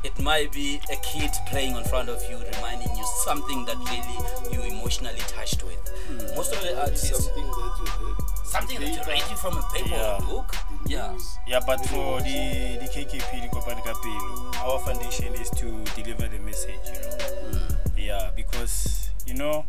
It 0.03 0.17
might 0.19 0.51
be 0.51 0.81
a 0.91 0.95
kid 0.97 1.29
playing 1.47 1.75
in 1.77 1.83
front 1.83 2.09
of 2.09 2.21
you, 2.29 2.37
reminding 2.55 2.89
you 2.97 3.05
something 3.23 3.65
that 3.65 3.77
really 3.77 4.17
you 4.51 4.75
emotionally 4.75 5.19
touched 5.27 5.63
with. 5.63 5.77
Hmm. 6.07 6.35
Most 6.35 6.53
of 6.53 6.61
the 6.63 6.79
artists, 6.81 7.09
something 7.09 7.45
that 7.45 7.73
you 7.79 7.85
heard. 7.85 8.21
something 8.45 8.79
that 8.81 8.95
you're 8.95 9.05
reading 9.05 9.35
from 9.37 9.57
a 9.57 9.63
paper 9.73 9.95
or 9.95 10.17
a 10.17 10.21
book. 10.25 10.55
Yeah. 10.87 11.15
yeah 11.47 11.59
but 11.65 11.85
for 11.85 12.19
the 12.21 12.77
the 12.81 12.89
kkp 12.91 13.31
the 13.41 13.47
kopane 13.47 13.79
ka 13.85 13.93
hmm. 13.93 14.67
our 14.67 14.79
foundation 14.79 15.33
is 15.35 15.49
to 15.51 15.67
deliver 15.95 16.27
the 16.27 16.39
message 16.39 16.81
you 16.89 16.99
know. 16.99 17.59
Hmm. 17.61 17.97
Yeah 17.97 18.31
because 18.35 19.09
you 19.27 19.35
know 19.35 19.65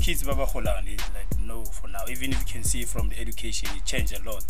kids 0.00 0.22
ba 0.22 0.34
ba 0.36 0.44
golang 0.46 0.84
they 0.84 1.00
like 1.16 1.32
no 1.40 1.64
for 1.64 1.88
now. 1.88 2.04
Even 2.08 2.30
if 2.32 2.38
you 2.40 2.60
can 2.60 2.64
see 2.64 2.84
from 2.84 3.08
the 3.08 3.18
education 3.18 3.68
it 3.74 3.84
changed 3.84 4.12
a 4.12 4.22
lot. 4.28 4.44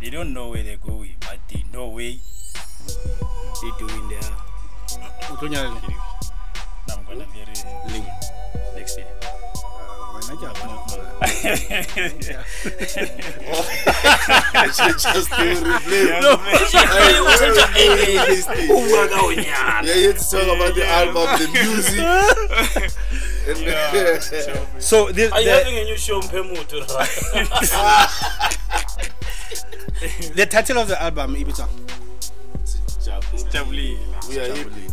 They 0.00 0.08
don't 0.08 0.32
know 0.32 0.48
where 0.48 0.62
they're 0.62 0.78
going 0.80 1.16
but 1.20 1.40
they 1.50 1.64
know 1.74 1.88
where 1.88 2.14
they're 3.60 3.78
doing 3.78 4.08
their 4.08 4.30
o 5.32 5.36
tlo 5.36 5.48
nyala 5.48 5.68
le 5.68 5.74
now 6.88 6.96
i'm 6.96 7.04
gonna 7.08 7.26
get 7.34 7.48
it 7.48 7.64
leng 7.92 8.06
next 8.76 8.98
year 8.98 9.08
wena 10.14 10.34
ke 10.40 10.44
a 10.46 10.48
bona 10.58 10.76
gore 10.88 11.06
Just 14.60 15.30
to 15.30 15.42
replay. 15.64 16.20
No, 16.20 16.36
Yeah, 19.82 19.94
you 19.94 20.12
talk 20.12 20.42
about 20.44 20.74
the 20.74 20.84
album, 20.86 21.26
the 21.38 21.46
music. 21.64 22.00
And 23.48 23.58
so 24.82 25.10
this, 25.12 25.32
Are 25.32 25.40
you 25.40 25.46
the, 25.46 25.52
having 25.52 25.78
a 25.78 25.84
new 25.84 25.96
show, 25.96 26.20
Mpemutu? 26.20 26.86
the 30.34 30.46
title 30.46 30.78
of 30.78 30.88
the 30.88 31.02
album 31.02 31.34
ibitsa 31.36 31.68
Jabulile. 33.50 33.98
We 34.28 34.38
are 34.38 34.54
happy. 34.54 34.89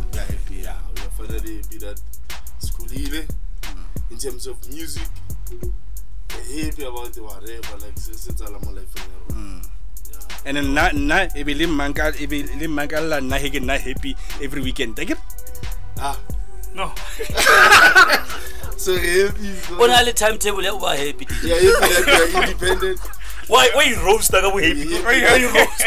We 1.28 1.36
are 1.36 1.40
finally 1.40 1.56
happy 1.62 1.78
that 1.78 2.00
Skulile, 2.60 3.28
in 4.10 4.18
terms 4.18 4.46
of 4.46 4.56
music, 4.68 5.06
happy 6.30 6.84
about 6.84 7.12
the 7.12 7.22
whatever. 7.22 7.76
Like 7.84 7.96
since 7.96 8.40
I'm 8.40 8.52
life. 8.74 8.94
and 10.46 10.56
then 10.56 10.72
na 10.72 10.90
na 10.94 11.26
e 11.36 11.42
be 11.42 11.54
le 11.54 11.66
manka 11.66 12.12
e 12.18 12.26
be 12.26 12.42
le 12.44 12.68
manka 12.68 13.00
la 13.00 13.18
nna 13.20 13.38
he 13.38 13.50
ke 13.50 13.60
nna 13.62 13.78
happy 13.78 14.16
every 14.42 14.62
weekend. 14.62 14.96
Take 14.96 15.10
it. 15.10 15.18
Ah, 15.98 16.18
no. 16.74 16.92
So 18.78 18.92
we're 18.94 19.26
happy. 19.28 19.74
o 19.74 19.86
na 19.86 20.00
le 20.02 20.12
timetable 20.12 20.62
ya 20.64 20.72
o 20.72 20.78
ba 20.78 20.94
happy 20.96 21.26
We 21.42 21.52
are 21.52 21.58
happy 21.58 21.94
that 21.94 22.06
we 22.06 22.36
are 22.38 22.44
independent. 22.46 23.00
why 23.48 23.68
why 23.74 23.84
you 23.90 23.98
roast 24.06 24.30
ka 24.30 24.40
bo 24.42 24.58
happy 24.58 24.86
why 25.02 25.18
you- 25.18 25.26
why 25.26 25.36
you 25.42 25.50
roast? 25.50 25.82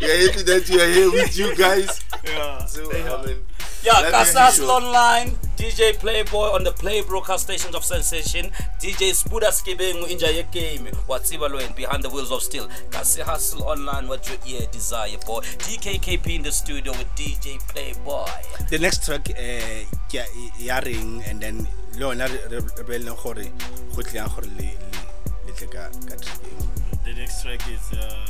We 0.00 0.08
are 0.08 0.16
happy 0.24 0.42
that 0.48 0.64
we 0.70 0.80
are 0.80 0.88
here 0.88 1.10
with 1.12 1.36
you 1.36 1.54
guys. 1.54 2.00
Yeah. 2.24 2.64
So 2.64 2.88
I 2.88 3.26
mean, 3.26 3.44
yeah 3.84 4.00
Let 4.00 4.04
me 4.04 4.10
Kasa 4.10 4.32
hear 4.32 4.40
Hustle 4.44 4.70
online 4.70 5.30
DJ 5.56 5.98
Playboy 5.98 6.54
on 6.54 6.62
the 6.64 6.72
Play 6.72 7.02
broadcast 7.02 7.44
stations 7.44 7.74
of 7.74 7.84
Sensation 7.84 8.50
DJ 8.80 9.10
Spuda 9.14 9.50
Skibeng 9.50 10.06
inja 10.06 10.30
ye 10.34 10.44
game 10.52 10.86
watsiba 11.08 11.48
lo 11.50 11.58
behind 11.74 12.02
the 12.02 12.10
wheels 12.10 12.30
of 12.32 12.42
steel 12.42 12.68
Kasi 12.90 13.22
Hustle 13.22 13.62
online 13.64 14.08
what 14.08 14.28
your 14.28 14.38
ear 14.46 14.66
desire 14.70 15.18
boy 15.26 15.40
DKKP 15.66 16.36
in 16.36 16.42
the 16.42 16.52
studio 16.52 16.92
with 16.92 17.08
DJ 17.16 17.58
Playboy 17.68 18.28
the 18.70 18.78
next 18.78 19.04
track 19.04 19.30
eh 19.36 19.84
ke 20.08 20.22
ya 20.58 20.78
ring 20.84 21.22
and 21.26 21.40
then 21.40 21.66
le 21.98 22.06
yona 22.14 22.26
re 22.28 22.38
re- 22.50 22.62
re 22.78 22.82
boleleng 22.86 23.16
gore 23.22 23.46
go 23.94 24.02
tleng 24.02 24.28
gore 24.34 24.46
le 24.58 24.70
le 24.70 25.00
le 25.46 25.52
tle 25.58 25.66
ka 25.66 25.90
ka 26.06 26.14
track 26.14 26.40
eo. 26.46 26.62
The 27.04 27.12
next 27.14 27.42
track 27.42 27.62
is 27.72 27.86
uh, 27.96 28.26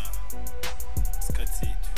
Scat 1.21 1.49
Seed. 1.51 1.75
okay 1.75 1.98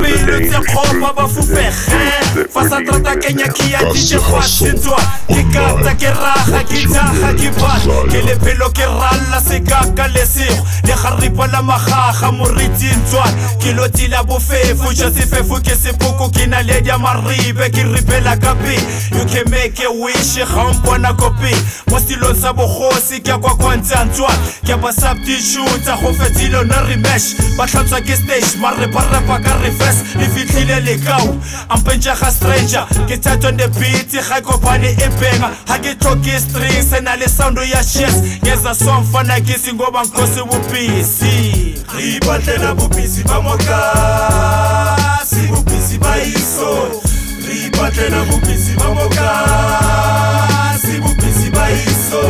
Pelo 0.00 0.40
tse 0.40 0.58
kgopa 0.64 1.12
ba 1.12 1.28
fufege 1.28 2.48
fa 2.52 2.62
sa 2.68 2.80
trata 2.80 3.16
kenya 3.16 3.48
ke 3.48 3.70
ya 3.70 3.84
ditše 3.92 4.18
fasetswa 4.18 4.96
ke 5.28 5.42
kata 5.52 5.94
ke 5.94 6.08
raga 6.08 6.62
ke 6.64 6.86
thaga 6.88 7.32
ke 7.36 7.50
pala 7.58 8.08
ke 8.08 8.22
lephelo 8.24 8.70
ke 8.72 8.86
ralla 8.86 9.40
sekaka 9.40 10.08
le 10.14 10.24
sego 10.24 10.64
le 10.84 10.94
garipa 11.02 11.46
la 11.52 11.62
magaga 11.62 12.32
moritsing 12.32 13.02
tswana 13.10 13.32
ke 13.60 13.72
lotila 13.76 14.22
bofefo 14.22 14.92
ja 14.92 15.10
sefefo 15.10 15.60
ke 15.60 15.74
sepoko 15.76 16.30
ke 16.30 16.46
na 16.46 16.62
le 16.62 16.80
dia 16.80 16.96
maribe 16.98 17.68
ke 17.70 17.84
ripela 17.84 18.36
ka 18.40 18.54
pele 18.54 18.80
you 19.12 19.24
can 19.28 19.44
make 19.50 19.78
a 19.84 19.90
wish 19.92 20.38
ga 20.38 20.64
mpona 20.72 21.12
kope 21.12 21.52
mo 21.90 21.98
stilong 21.98 22.34
sa 22.40 22.52
bogosi 22.52 23.20
ke 23.20 23.32
a 23.32 23.38
kwakwantshang 23.38 24.08
tswana 24.14 24.38
ke 24.64 24.76
ba 24.80 24.92
substitute 24.92 25.82
tsa 25.84 25.96
go 26.00 26.12
fetile 26.14 26.64
na 26.64 26.80
remesh 26.88 27.34
ba 27.58 27.66
tlhatswa 27.66 28.00
ke 28.00 28.16
stage 28.16 28.56
mare 28.60 28.86
ba 28.86 29.02
rapa 29.30 29.42
ka 29.42 29.54
reverse 29.62 30.02
le 30.18 30.26
fitlhile 30.28 30.80
lekao. 30.80 31.36
Ampentša 31.68 32.14
ga 32.14 32.30
stranger 32.30 32.86
ke 33.06 33.22
chat 33.22 33.44
on 33.44 33.56
the 33.56 33.68
beat 33.78 34.12
ga 34.12 34.40
kopane 34.40 34.90
e 34.90 35.08
benga 35.20 35.50
ga 35.66 35.78
ke 35.78 35.94
tlhoke 35.98 36.38
string 36.38 36.82
se 36.82 37.00
na 37.00 37.14
le 37.16 37.28
soundo 37.28 37.62
ya 37.62 37.82
shes 37.82 38.14
ngeza 38.42 38.74
song 38.74 39.04
fana 39.12 39.40
ke 39.40 39.58
singoba 39.58 40.02
nkose 40.02 40.42
bobisi 40.42 41.74
re 41.94 42.16
ipatlela 42.16 42.74
bobisi 42.74 43.24
ba 43.24 43.40
mokasi 43.42 44.66
bobisi 45.48 45.98
ba 45.98 46.16
iso. 46.18 47.00
Re 47.46 47.54
ipatlela 47.66 48.24
bobisi 48.24 48.76
ba 48.76 48.94
mokasi 48.94 50.20
bobisi 51.00 51.50
ba 51.50 51.70
iso. 51.70 52.22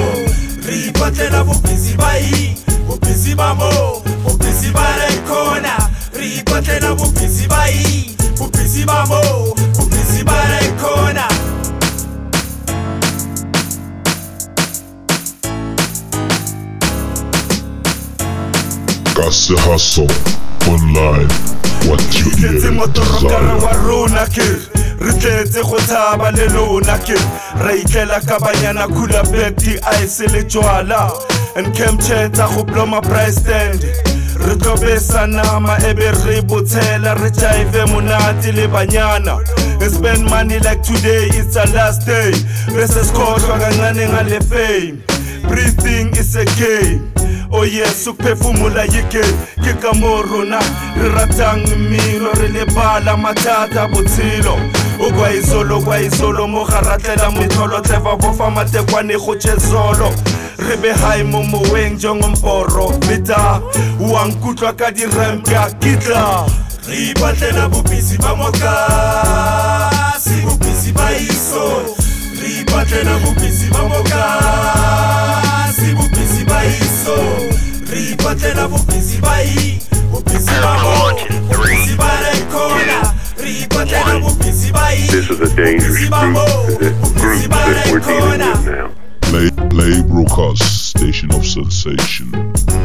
Re 0.66 0.76
ipatlela 0.88 1.44
bobisi 1.44 1.96
ba 1.96 2.18
i 2.18 2.54
bobisi 2.86 3.34
ba 3.34 3.54
mo 3.54 4.02
bobisi 4.24 4.70
ba 4.72 4.84
rekona 4.96 5.79
tibotela 6.20 6.94
bubhizi 6.94 7.48
bayi 7.48 8.16
bubhizi 8.38 8.85
babo 8.85 9.56
bubhizi 9.76 10.24
balekhona 10.24 11.28
Kasi 19.14 19.54
Hustle 19.64 20.09
Online 20.68 21.28
What 21.88 22.00
you 22.18 22.30
hear 22.37 22.56
is 22.56 22.64
desire 22.92 23.61
re 25.00 25.12
tletse 25.12 25.62
go 25.62 25.78
tshaba 25.78 26.30
le 26.37 26.46
lona 26.52 26.98
ke. 26.98 27.16
Ra 27.56 27.72
itlela 27.72 28.20
ka 28.20 28.38
banyana 28.38 28.87
cooler 28.87 29.24
bag 29.33 29.56
di-ice 29.56 30.28
le 30.28 30.44
jwala 30.44 31.09
and 31.56 31.74
camchetsa 31.74 32.46
go 32.54 32.64
bloma 32.64 33.00
price 33.00 33.37
stand 33.37 34.09
re 34.46 34.57
tlo 34.57 34.76
besa 34.76 35.26
nama 35.26 35.76
e 35.88 35.92
be 35.94 36.11
re 36.24 36.40
botshela 36.42 37.14
re 37.20 37.31
jive 37.31 37.85
monate 37.92 38.53
le 38.55 38.66
banyana. 38.68 39.38
And 39.81 39.92
spend 39.92 40.24
money 40.31 40.59
like 40.59 40.83
today 40.83 41.29
it's 41.33 41.57
our 41.57 41.66
last 41.66 42.07
day. 42.07 42.33
Bese 42.74 43.05
sikhohlwa 43.05 43.59
kancane 43.59 44.09
ngale 44.09 44.40
fame. 44.44 45.03
Breathing 45.48 46.16
is 46.16 46.37
a 46.37 46.44
game. 46.57 47.12
Oh 47.53 47.64
yes 47.64 48.07
ukuphefumula 48.07 48.85
yigame 48.85 49.35
ke 49.64 49.74
ka 49.83 49.92
moo 49.98 50.22
rona 50.22 50.61
re 50.96 51.09
ratang 51.11 51.66
mmino 51.66 52.31
re 52.38 52.48
lebala 52.48 53.16
mathata 53.16 53.88
botshelo 53.90 54.55
o 55.00 55.12
kwa 55.12 55.32
izolo 55.32 55.80
kwa 55.80 56.00
izolo 56.00 56.48
mo 56.48 56.64
ga 56.64 56.80
ratlela 56.80 57.30
metlholo 57.30 57.80
tleva 57.80 58.16
bofa 58.16 58.50
matekwane 58.50 59.16
go 59.16 59.34
tšezolo 59.34 60.12
re 60.68 60.76
be 60.76 60.92
hai 60.92 61.22
mo 61.22 61.42
moweng 61.42 61.98
jongomporo 61.98 62.92
feta 63.06 63.60
wa 64.00 64.24
nkutlwa 64.24 64.72
ka 64.72 64.90
direm 64.90 65.42
ke 65.42 65.56
a 65.56 65.70
kitla. 65.80 66.46
Re 66.88 67.10
ipatlela 67.10 67.68
bopisi 67.68 68.18
ba 68.18 68.36
mokasi 68.36 68.70
bopisi 70.44 70.92
ba 70.92 71.12
iso. 71.16 71.82
Re 72.40 72.48
ipatlela 72.60 73.18
bopisi 73.24 73.70
ba 73.70 73.82
mokasi 73.88 75.94
bopisi 75.94 76.44
ba 76.44 76.64
iso. 76.64 77.16
Re 77.90 78.00
ipatlela 78.12 78.68
bopisi 78.68 79.20
ba 79.20 79.42
i 79.42 79.80
bopisi 80.12 80.60
ba 80.62 80.78
mo 80.82 81.12
bopisi 81.48 81.96
ba 81.96 82.10
rekona 82.20 83.14
re 83.38 83.50
ipatlela 83.62 84.20
bopisi 84.20 84.39
This 84.96 85.31
is 85.31 85.40
a 85.40 85.55
dangerous 85.55 86.09
group, 86.09 86.11
that 86.11 87.14
group 87.16 87.42
that 87.50 87.88
we're 87.92 88.00
dealing 88.00 88.31
with 88.31 88.40
now. 88.66 88.90
Play, 89.22 89.48
play 89.70 90.03
broadcast 90.03 90.88
station 90.90 91.31
of 91.33 91.46
sensation 91.46 92.33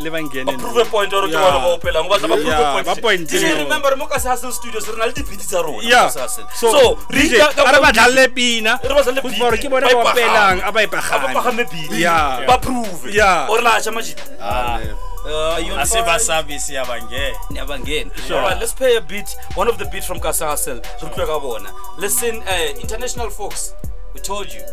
le 0.00 0.10
bangene 0.10 0.56
prove 0.58 0.78
a 0.80 0.84
point 0.86 1.12
or 1.12 1.28
ke 1.28 1.32
Yeah. 1.32 1.42
bona 1.44 1.58
ba 1.60 1.68
opelang 1.76 2.08
ba 2.08 2.16
tla 2.18 2.28
ba 2.28 2.36
prove 2.36 2.48
a 2.48 2.58
Yeah, 2.60 2.72
point 2.72 2.86
ba 2.86 2.96
point 2.96 3.22
Did 3.28 3.42
you 3.42 3.54
no. 3.54 3.62
remember 3.64 3.92
mo 3.96 4.06
ka 4.06 4.18
se 4.18 4.28
hustle 4.28 4.52
studios 4.52 4.88
re 4.88 4.96
na 4.96 5.04
le 5.06 5.12
dipiti 5.12 5.44
tsa 5.46 5.60
rona 5.62 5.82
Yeah. 5.84 6.06
mo 6.06 6.08
Kasi 6.08 6.20
Hustle. 6.20 6.46
So, 6.56 6.66
so 6.72 6.80
DJ, 7.12 7.38
ka- 7.38 7.52
ka- 7.52 7.64
a 7.68 7.72
re 7.76 7.80
ba 7.84 7.90
dlalle 7.92 8.24
pina 8.34 8.80
Re 8.82 8.94
ba 8.94 9.02
dlalle 9.04 9.20
go 9.22 9.28
beat. 9.28 9.36
tswa 9.38 9.50
gore 9.50 9.58
ke 9.60 9.68
bona 9.68 9.86
Ba 9.86 9.92
ba 9.92 10.00
e 10.00 10.04
opelang 10.16 10.58
pagame. 10.58 10.68
a 10.68 10.72
ba 10.72 10.80
e 10.82 10.86
Ga 10.86 10.96
ba 10.96 11.02
pagame 11.02 11.34
pagame 11.36 11.62
beat. 11.70 11.90
Yeah. 11.92 12.46
ba 12.48 12.56
prove 12.58 13.00
Yeah. 13.12 13.46
o 13.50 13.56
re 13.56 13.62
la 13.62 13.76
tša 13.80 13.92
majita 13.92 14.22
Ah, 14.40 14.78
man. 14.80 14.96
Uh, 15.22 15.54
you 15.62 15.70
on 15.72 15.78
a 15.78 15.86
se 15.86 16.00
ba 16.02 16.18
fire? 16.18 16.18
service 16.18 16.66
ya 16.72 16.82
bangena 16.84 17.36
Nyabangeni. 17.54 18.10
Sure. 18.26 18.40
All 18.42 18.48
right, 18.50 18.58
let's 18.58 18.72
play 18.74 18.96
a 18.96 19.00
beat. 19.00 19.28
One 19.54 19.68
of 19.70 19.78
the 19.78 19.84
beats 19.86 20.06
from 20.06 20.18
Kasi 20.18 20.42
Hustle. 20.44 20.80
Re 20.98 21.26
ka 21.26 21.38
bona. 21.38 21.70
Listen, 21.98 22.42
uh, 22.42 22.74
international 22.82 23.30
folks, 23.30 23.70
we 24.14 24.20
told 24.20 24.50
you. 24.50 24.64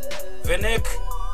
Venek, 0.47 0.81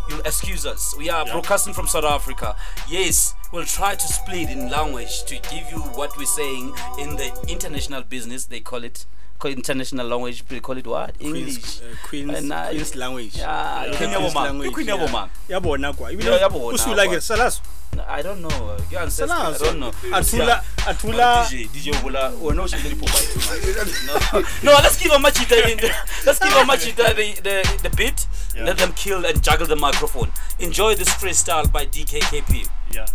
you'll 0.10 0.20
excuse 0.22 0.66
us. 0.66 0.96
We 0.98 1.10
are 1.10 1.26
broadcasting 1.26 1.74
from 1.74 1.88
South 1.88 2.04
Africa. 2.04 2.56
Yes, 2.88 3.34
we'll 3.52 3.66
try 3.66 3.96
to 3.96 4.08
split 4.08 4.50
in 4.50 4.70
language 4.70 5.24
to 5.26 5.36
give 5.36 5.70
you 5.72 5.80
what 5.96 6.18
we're 6.18 6.26
saying 6.26 6.74
in 7.00 7.16
the 7.16 7.32
international 7.48 8.04
business. 8.04 8.46
They 8.46 8.60
call 8.60 8.84
it 8.84 9.06
international 9.46 10.08
language. 10.08 10.44
They 10.48 10.60
call 10.60 10.78
it 10.78 10.88
what? 10.88 11.14
English. 11.20 11.82
uh, 11.82 11.96
Queen's, 12.08 12.52
Uh, 12.52 12.68
Queen's 12.70 12.96
language 12.96 13.36
Yeah, 13.38 13.86
Yeah. 13.86 13.98
Queen 13.98 14.10
ya 14.10 14.16
bo 14.16 14.20
Queen's 14.22 14.34
mang? 14.36 14.44
language, 14.46 14.70
Ke 14.70 14.74
Queen 14.74 14.88
yeah. 14.88 15.12
mang? 15.12 15.30
ya 15.50 15.60
bona 15.60 15.94
kwa 15.94 16.12
ebile 16.12 16.40
Ya- 16.40 16.50
bona 16.50 17.04
o 17.04 17.10
ke 17.10 17.22
salas 17.22 17.62
I 18.10 18.22
don't 18.22 18.42
know. 18.42 18.76
You 18.92 18.98
ancestor. 19.00 19.32
I 19.34 19.58
don't 19.58 19.80
know. 19.80 19.88
A 20.12 20.20
thula- 20.20 20.62
a 20.86 20.94
thula- 20.94 21.48
DJ, 21.48 21.70
DJ 21.72 21.92
Obola, 21.96 22.30
wena 22.42 22.68
shebile 22.68 22.96
Popeye 22.96 23.28
tonight. 23.32 24.46
No, 24.64 24.72
let's 24.84 24.98
give 25.02 25.14
a 25.14 25.18
machita 25.18 25.56
in 25.72 25.78
the, 25.78 25.90
let's 26.26 26.40
give 26.40 26.52
a 26.52 26.66
machita 26.66 27.16
the, 27.16 27.42
the, 27.42 27.80
the 27.84 27.90
beat. 27.96 28.28
Yeah. 28.54 28.66
Let 28.66 28.78
them 28.80 28.92
kill 28.94 29.26
and 29.26 29.42
juggle 29.42 29.66
the 29.68 29.78
microphone. 29.78 30.30
Enjoy 30.60 30.94
this 30.96 31.08
freestyle 31.08 31.72
by 31.72 31.86
DKKP. 31.86 32.68
yeah 32.94 33.06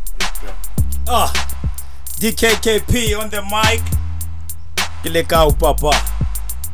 Ah, 1.09 1.31
DKKP 2.19 3.21
on 3.21 3.29
the 3.29 3.43
mic. 3.43 3.83
Kilekau 5.05 5.59
papa. 5.59 5.93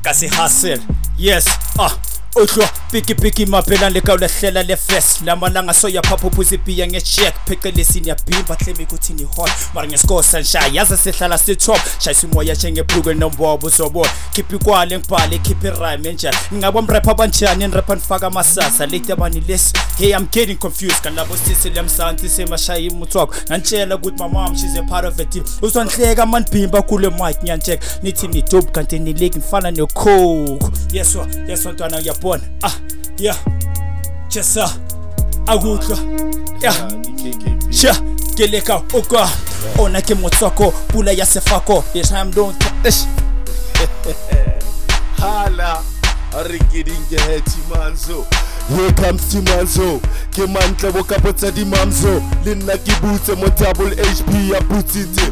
Kasi 0.06 0.28
hustle. 0.30 0.78
Yes. 1.18 1.50
Ah. 1.78 1.90
Uhlwa 2.38 2.68
piki 2.90 3.14
piki 3.14 3.46
mapela 3.46 3.90
lekau 3.90 4.16
lehlela 4.16 4.62
le 4.62 4.77
fest 4.77 5.22
lamalanga 5.22 5.75
soya 5.75 6.03
phapho 6.03 6.31
phuzi 6.31 6.59
piya 6.59 6.87
ngecheck 6.87 7.35
phecelezi 7.46 8.01
niyabhimba 8.01 8.55
hlemi 8.55 8.85
ukuthi 8.85 9.12
ni 9.12 9.25
hot 9.25 9.51
mara 9.75 9.88
ngescore 9.88 10.22
sunshine 10.22 10.77
yaza 10.77 10.96
sihlala 10.96 11.38
si 11.38 11.57
top. 11.57 11.81
Shayisa 11.99 12.27
umoya 12.27 12.55
njengebhluku 12.55 13.11
enombobo 13.11 13.66
uzobo 13.66 14.07
khiphi 14.33 14.59
kwale 14.59 14.99
ngibhale 14.99 15.38
khiphi 15.38 15.70
rhyme 15.70 16.09
enjani 16.09 16.37
ngingabo 16.53 16.83
mrap 16.83 17.09
abanjani 17.09 17.66
nirap 17.66 17.90
nifaka 17.90 18.27
amasasa 18.27 18.87
late 18.87 19.12
abani 19.12 19.40
lesi 19.40 19.72
hey 19.99 20.12
i'm 20.12 20.27
getting 20.33 20.57
confused. 20.57 21.03
Kanabo 21.03 21.37
sisi 21.37 21.70
lemsanti 21.70 22.29
semashaya 22.29 22.79
imuthwako 22.79 23.35
ngantshela 23.46 23.96
ukuthi 23.96 24.22
my 24.22 24.29
mom 24.29 24.57
she's 24.57 24.77
a 24.77 24.83
part 24.83 25.05
of 25.05 25.16
the 25.16 25.25
team. 25.25 25.44
Uzwanhleka 25.62 26.27
manibhimba 26.27 26.83
kule 26.83 27.11
mic 27.11 27.42
ngiyancheka 27.42 27.87
nithi 28.03 28.29
ni 28.29 28.42
dope 28.42 28.70
kanti 28.70 28.99
nileki 28.99 29.38
ngifana 29.38 29.70
no-coke 29.70 30.66
yeswa 30.92 31.29
yeswa 31.49 31.72
ntwana 31.72 31.99
uyabona. 31.99 32.42
Ah 32.62 32.75
Yeah, 33.18 33.37
chesa, 34.29 34.68
agutra 35.46 35.96
Yeah, 36.61 36.74
yeah, 37.70 37.96
geleka 38.37 38.83
uka 38.94 39.29
Ona 39.79 40.02
kimotoko, 40.02 40.70
pula 40.88 41.12
ya 41.12 41.26
sefako 41.26 41.85
Yes, 41.94 42.12
I'm 42.12 42.31
doing 42.31 42.57
this 42.83 43.07
Hala, 45.20 45.83
arigidinge 46.38 47.18
heti 47.20 47.59
manzo. 47.70 48.26
Welcome 48.70 49.18
Simanzo 49.18 50.00
ke 50.35 50.46
mantle 50.46 50.92
bo 50.92 51.05
kapotsa 51.05 51.50
dimamzo 51.50 52.22
le 52.44 52.55
nna 52.55 52.76
ke 52.76 52.92
butse 53.00 53.35
mo 53.35 53.48
double 53.48 53.94
hp 53.96 54.50
ya 54.52 54.61
butsitse 54.61 55.22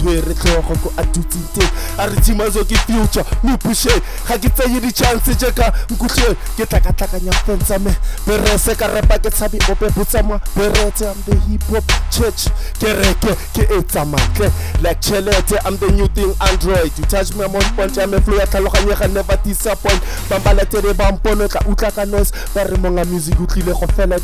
tshwere 0.00 0.34
tlhogo 0.34 0.74
ko 0.80 0.92
a 0.96 1.04
dutseng 1.04 1.48
teng 1.52 1.70
a 1.98 2.08
re 2.08 2.16
thimazo 2.24 2.64
ke 2.64 2.76
future 2.88 3.24
mo 3.42 3.56
pusheng 3.60 4.00
ga 4.28 4.38
ke 4.38 4.48
tseye 4.48 4.80
di-chance 4.80 5.36
jaaka 5.36 5.72
nkutlweng 5.92 6.36
ke 6.56 6.64
tlakatlakanya 6.64 7.32
fensa 7.44 7.78
me 7.78 7.92
berese 8.26 8.72
ka 8.76 8.88
repa 8.88 9.18
ke 9.20 9.30
tshabi 9.30 9.58
ope 9.68 9.92
botsama 9.92 10.40
berete 10.56 11.04
am 11.04 11.16
the 11.26 11.36
hip 11.48 11.62
hop 11.68 11.84
church. 12.10 12.48
Kereke 12.80 13.36
ke 13.52 13.64
etsa 13.76 14.04
mantle 14.04 14.50
like 14.82 15.00
chelete 15.00 15.58
am 15.66 15.76
the 15.76 15.90
new 15.92 16.08
thing 16.08 16.32
android. 16.40 16.92
You 16.96 17.04
touch 17.04 17.34
me 17.34 17.44
amon 17.44 17.62
point 17.76 17.96
ya 17.96 18.06
me 18.06 18.18
flow 18.20 18.38
ya 18.38 18.46
tlhaloganyega 18.46 19.12
never 19.12 19.36
disappoint. 19.44 20.00
Bambaletele 20.28 20.94
ba 20.96 21.12
mpono 21.12 21.48
tla 21.48 21.60
utlwa 21.60 21.90
ka 21.90 22.06
ba 22.54 22.64
re 22.64 22.76
monga 22.78 23.04
music 23.04 23.36
go 23.36 23.46
fela 23.86 24.16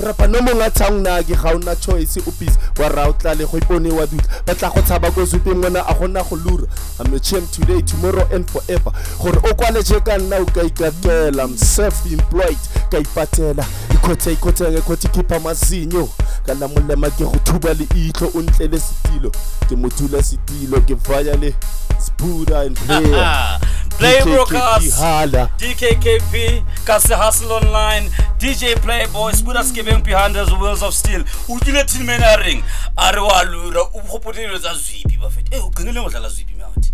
rapa 0.00 0.26
no 0.28 0.40
monga 0.40 0.70
ga 0.70 1.74
choice 1.76 2.18
o 2.18 2.32
wa 2.78 2.88
ra 2.88 3.08
o 3.08 3.12
go 3.12 3.58
ipone 3.58 3.92
wa 3.92 4.06
dutla. 4.06 4.42
Ba 4.46 4.54
tla 4.54 4.70
go 4.70 4.82
tshaba 4.82 5.05
ko 5.10 5.24
zupeng 5.24 5.58
ngwana 5.58 5.86
a 5.86 5.94
gona 5.94 6.22
go 6.22 6.36
lura. 6.36 6.66
I'm 7.00 7.12
a 7.14 7.18
champ 7.18 7.50
today 7.50 7.80
tomorrow 7.80 8.26
and 8.32 8.48
forever. 8.48 8.90
Gore 9.22 9.38
o 9.44 9.54
kwaletse 9.54 10.04
ka 10.04 10.18
nna 10.18 10.36
o 10.40 10.46
ka 10.46 10.62
ikakela 10.62 11.44
i'm 11.44 11.56
self 11.56 12.06
employed 12.06 12.58
ka 12.90 12.98
ipatela. 12.98 13.64
Ikhothe 13.94 14.32
ikhothe 14.32 14.80
khothe 14.80 15.08
khipha 15.08 15.40
mazinyo. 15.40 16.08
Ka 16.46 16.54
la 16.54 16.68
molema 16.68 17.10
ke 17.10 17.24
go 17.24 17.38
thuba 17.44 17.74
le 17.74 17.84
itlho 17.94 18.30
o 18.34 18.42
ntle 18.42 18.66
le 18.68 18.78
setilo. 18.78 19.30
Ke 19.68 19.76
mothula 19.76 20.22
setilo 20.22 20.80
ke 20.80 20.94
vaya 20.94 21.36
le 21.36 21.54
spuda 21.98 22.66
and 22.66 22.76
prayer 22.76 23.58
Play 23.98 24.20
hala. 24.20 25.50
DKKP, 25.58 26.62
Kasi 26.84 27.14
Hustle 27.14 27.52
Online, 27.52 28.10
DJ 28.38 28.76
Playboy, 28.76 29.32
Spuda 29.32 29.62
Skibeng 29.64 30.04
behind 30.04 30.34
the 30.34 30.44
wheels 30.60 30.82
of 30.82 30.92
steel. 30.94 31.22
Utlile 31.48 31.84
tin 31.86 32.04
mena 32.04 32.36
ring. 32.44 32.62
Are 32.98 33.16
wa 33.22 33.42
lura 33.42 33.80
o 33.80 34.00
khopotile 34.00 34.58
tsa 34.58 34.74
zwipi 34.74 35.18
ba 35.20 35.30
fete. 35.30 35.54
Eh 35.56 35.60
qengele 35.74 35.94
go 36.02 36.08
dlala 36.10 36.28
zwipi 36.28 36.56
mount. 36.58 36.92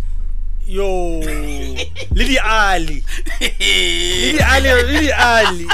yo 0.65 1.19
le 1.21 2.25
di-ali 2.25 3.03
le 3.41 4.33
di-ali 4.33 4.69
le 4.69 5.01
di-ali 5.01 5.67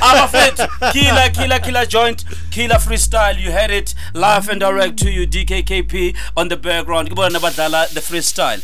Abafethu, 0.00 0.68
killer, 0.92 1.30
killer, 1.30 1.58
killer 1.58 1.84
joint, 1.86 2.24
killer 2.50 2.76
freestyle. 2.78 3.38
You 3.38 3.50
heard 3.50 3.70
it 3.70 3.94
live 4.14 4.48
and 4.48 4.60
direct 4.60 4.96
to 5.00 5.10
you, 5.10 5.26
DKKP 5.26 6.16
on 6.36 6.48
the 6.48 6.56
background. 6.56 7.10
Kibona 7.10 7.38
badlala 7.38 7.88
the 7.92 8.00
freestyle. 8.00 8.62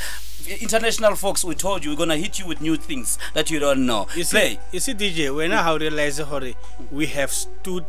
International 0.60 1.14
folks, 1.16 1.42
we 1.44 1.54
told 1.54 1.84
you 1.84 1.90
we're 1.92 1.96
gonna 1.96 2.16
hit 2.16 2.38
you 2.38 2.46
with 2.46 2.60
new 2.60 2.76
things 2.76 3.18
that 3.34 3.50
you 3.50 3.58
don't 3.58 3.86
know. 3.86 4.06
you 4.14 4.24
see, 4.24 4.36
Play. 4.36 4.58
you 4.72 4.80
see 4.80 4.92
dj 4.94 5.30
wena 5.30 5.62
ha 5.62 5.72
o 5.72 5.78
realize 5.78 6.18
gore 6.20 6.52
we 6.92 7.06
have 7.06 7.32
stood 7.32 7.84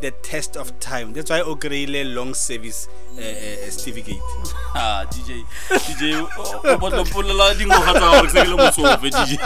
the 0.00 0.10
test 0.22 0.56
of 0.56 0.72
time 0.80 1.12
that's 1.12 1.28
why 1.30 1.40
o 1.42 1.58
long 2.16 2.32
service 2.32 2.88
uh, 3.18 3.20
uh, 3.20 3.70
certificate 3.70 4.16
Ah, 4.74 5.04
DJ, 5.10 5.44
DJ, 5.68 6.22
o 6.38 6.78
batla 6.78 7.04
mpolela 7.04 7.54
dingwaga 7.54 7.92
tsa 7.92 8.00
gore 8.00 8.28
se 8.30 8.44
ke 8.44 8.48
le 8.48 8.56
motsofe 8.56 9.10
DJ. 9.10 9.36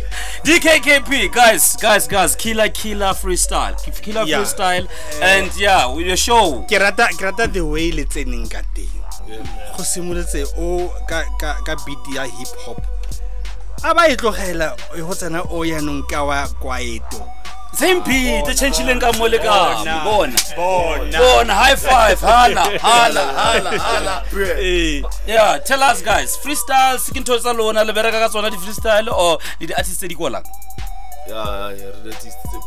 DKKP, 0.44 1.30
guys, 1.32 1.76
guys, 1.76 2.08
guys, 2.08 2.34
killer, 2.34 2.68
killer 2.70 3.12
freestyle, 3.12 3.76
killer 4.02 4.24
Yeah. 4.24 4.38
freestyle, 4.40 4.88
and 5.20 5.54
yeah, 5.58 5.86
with 5.94 6.06
your 6.06 6.16
show. 6.16 6.62
ke 6.62 6.80
rata 6.80 7.08
ke 7.12 7.20
rata 7.22 7.46
the 7.46 7.60
way 7.60 7.90
le 7.92 8.04
tseneng 8.04 8.48
ka 8.50 8.62
teng 8.74 8.88
go 9.76 9.82
simolotse 9.84 10.44
o 10.58 10.88
ka 11.08 11.22
ka 11.40 11.54
ka 11.66 11.76
beat 11.86 11.98
ya 12.14 12.24
hip 12.24 12.48
hop 12.66 12.78
a 13.84 13.94
ba 13.94 14.08
e 14.10 14.16
tlogela 14.16 14.76
e 14.96 15.00
go 15.00 15.14
tsena 15.14 15.42
o 15.50 15.62
yanong 15.64 16.02
ka 16.08 16.24
wa 16.24 16.46
kwaeto 16.62 17.22
Same 17.72 18.02
beat, 18.02 18.44
the 18.46 18.50
chenchileng 18.52 18.98
ka 19.00 19.12
mo 19.16 19.26
le 19.30 19.38
ka 19.38 19.84
Bona. 20.04 20.34
bona. 21.22 21.54
High 21.54 21.76
five, 21.78 22.18
hala, 22.18 22.66
hala, 22.82 23.22
hala, 23.30 23.70
hala. 23.78 24.24
Eh, 24.58 25.00
Yeah, 25.24 25.56
tell 25.58 25.80
us 25.84 26.02
guys, 26.02 26.34
freestyle 26.42 26.98
se 26.98 27.12
ke 27.14 27.22
ntho 27.22 27.38
tsa 27.38 27.52
lona 27.54 27.84
le 27.86 27.92
bereka 27.94 28.18
ka 28.18 28.28
tsona 28.28 28.50
di 28.50 28.56
freestyle 28.58 29.06
or 29.14 29.38
le 29.60 29.66
di 29.70 29.74
artist 29.74 30.02
tse 30.02 30.08
di 30.10 30.16
kwalang? 30.18 30.42
Ya 31.30 31.70
ya 31.80 31.88
re 32.04 32.10
artist 32.10 32.38
tse 32.50 32.58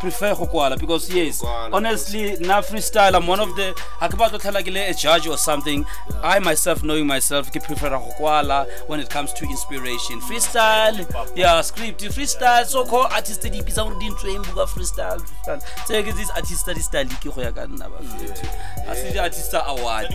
prefer 0.00 0.34
go 0.34 0.46
kwala 0.46 0.76
because 0.78 1.08
yes 1.14 1.42
honestly 1.72 2.36
na 2.40 2.60
freestyle 2.60 3.14
i'm 3.14 3.26
one 3.26 3.40
of 3.40 3.54
the 3.56 3.74
ha 4.00 4.08
ke 4.08 4.16
batla 4.18 4.38
tlhala 4.42 4.62
ke 4.66 4.72
le 4.74 4.80
a 4.90 4.94
judge 4.94 5.26
or 5.26 5.38
something. 5.38 5.84
I 6.22 6.38
myself 6.38 6.82
knowing 6.82 7.06
myself 7.06 7.50
ke 7.54 7.62
prefer 7.62 7.90
go 7.90 8.00
kwala 8.18 8.66
when 8.88 9.00
it 9.00 9.10
comes 9.10 9.32
to 9.34 9.44
inspiration. 9.44 10.20
Freestyle 10.20 10.98
yeah 11.36 11.60
script 11.60 12.02
freestyle 12.16 12.64
so 12.66 12.84
called 12.84 13.12
artist 13.12 13.42
di 13.42 13.62
pisa 13.62 13.82
gore 13.86 13.98
di 14.02 14.10
ntswe 14.10 14.38
buka 14.48 14.66
freestyle 14.74 15.20
freestyle. 15.22 15.60
Tse 15.84 16.02
ke 16.02 16.16
these 16.16 16.30
artist 16.30 16.66
di 16.66 16.82
style 16.88 17.08
ke 17.22 17.34
go 17.34 17.42
ya 17.46 17.52
ka 17.60 17.66
nna 17.70 17.86
ba 17.94 18.02
fethu. 18.02 18.46
A 18.88 18.96
se 18.96 19.12
di 19.12 19.18
artist 19.18 19.54
award. 19.54 20.06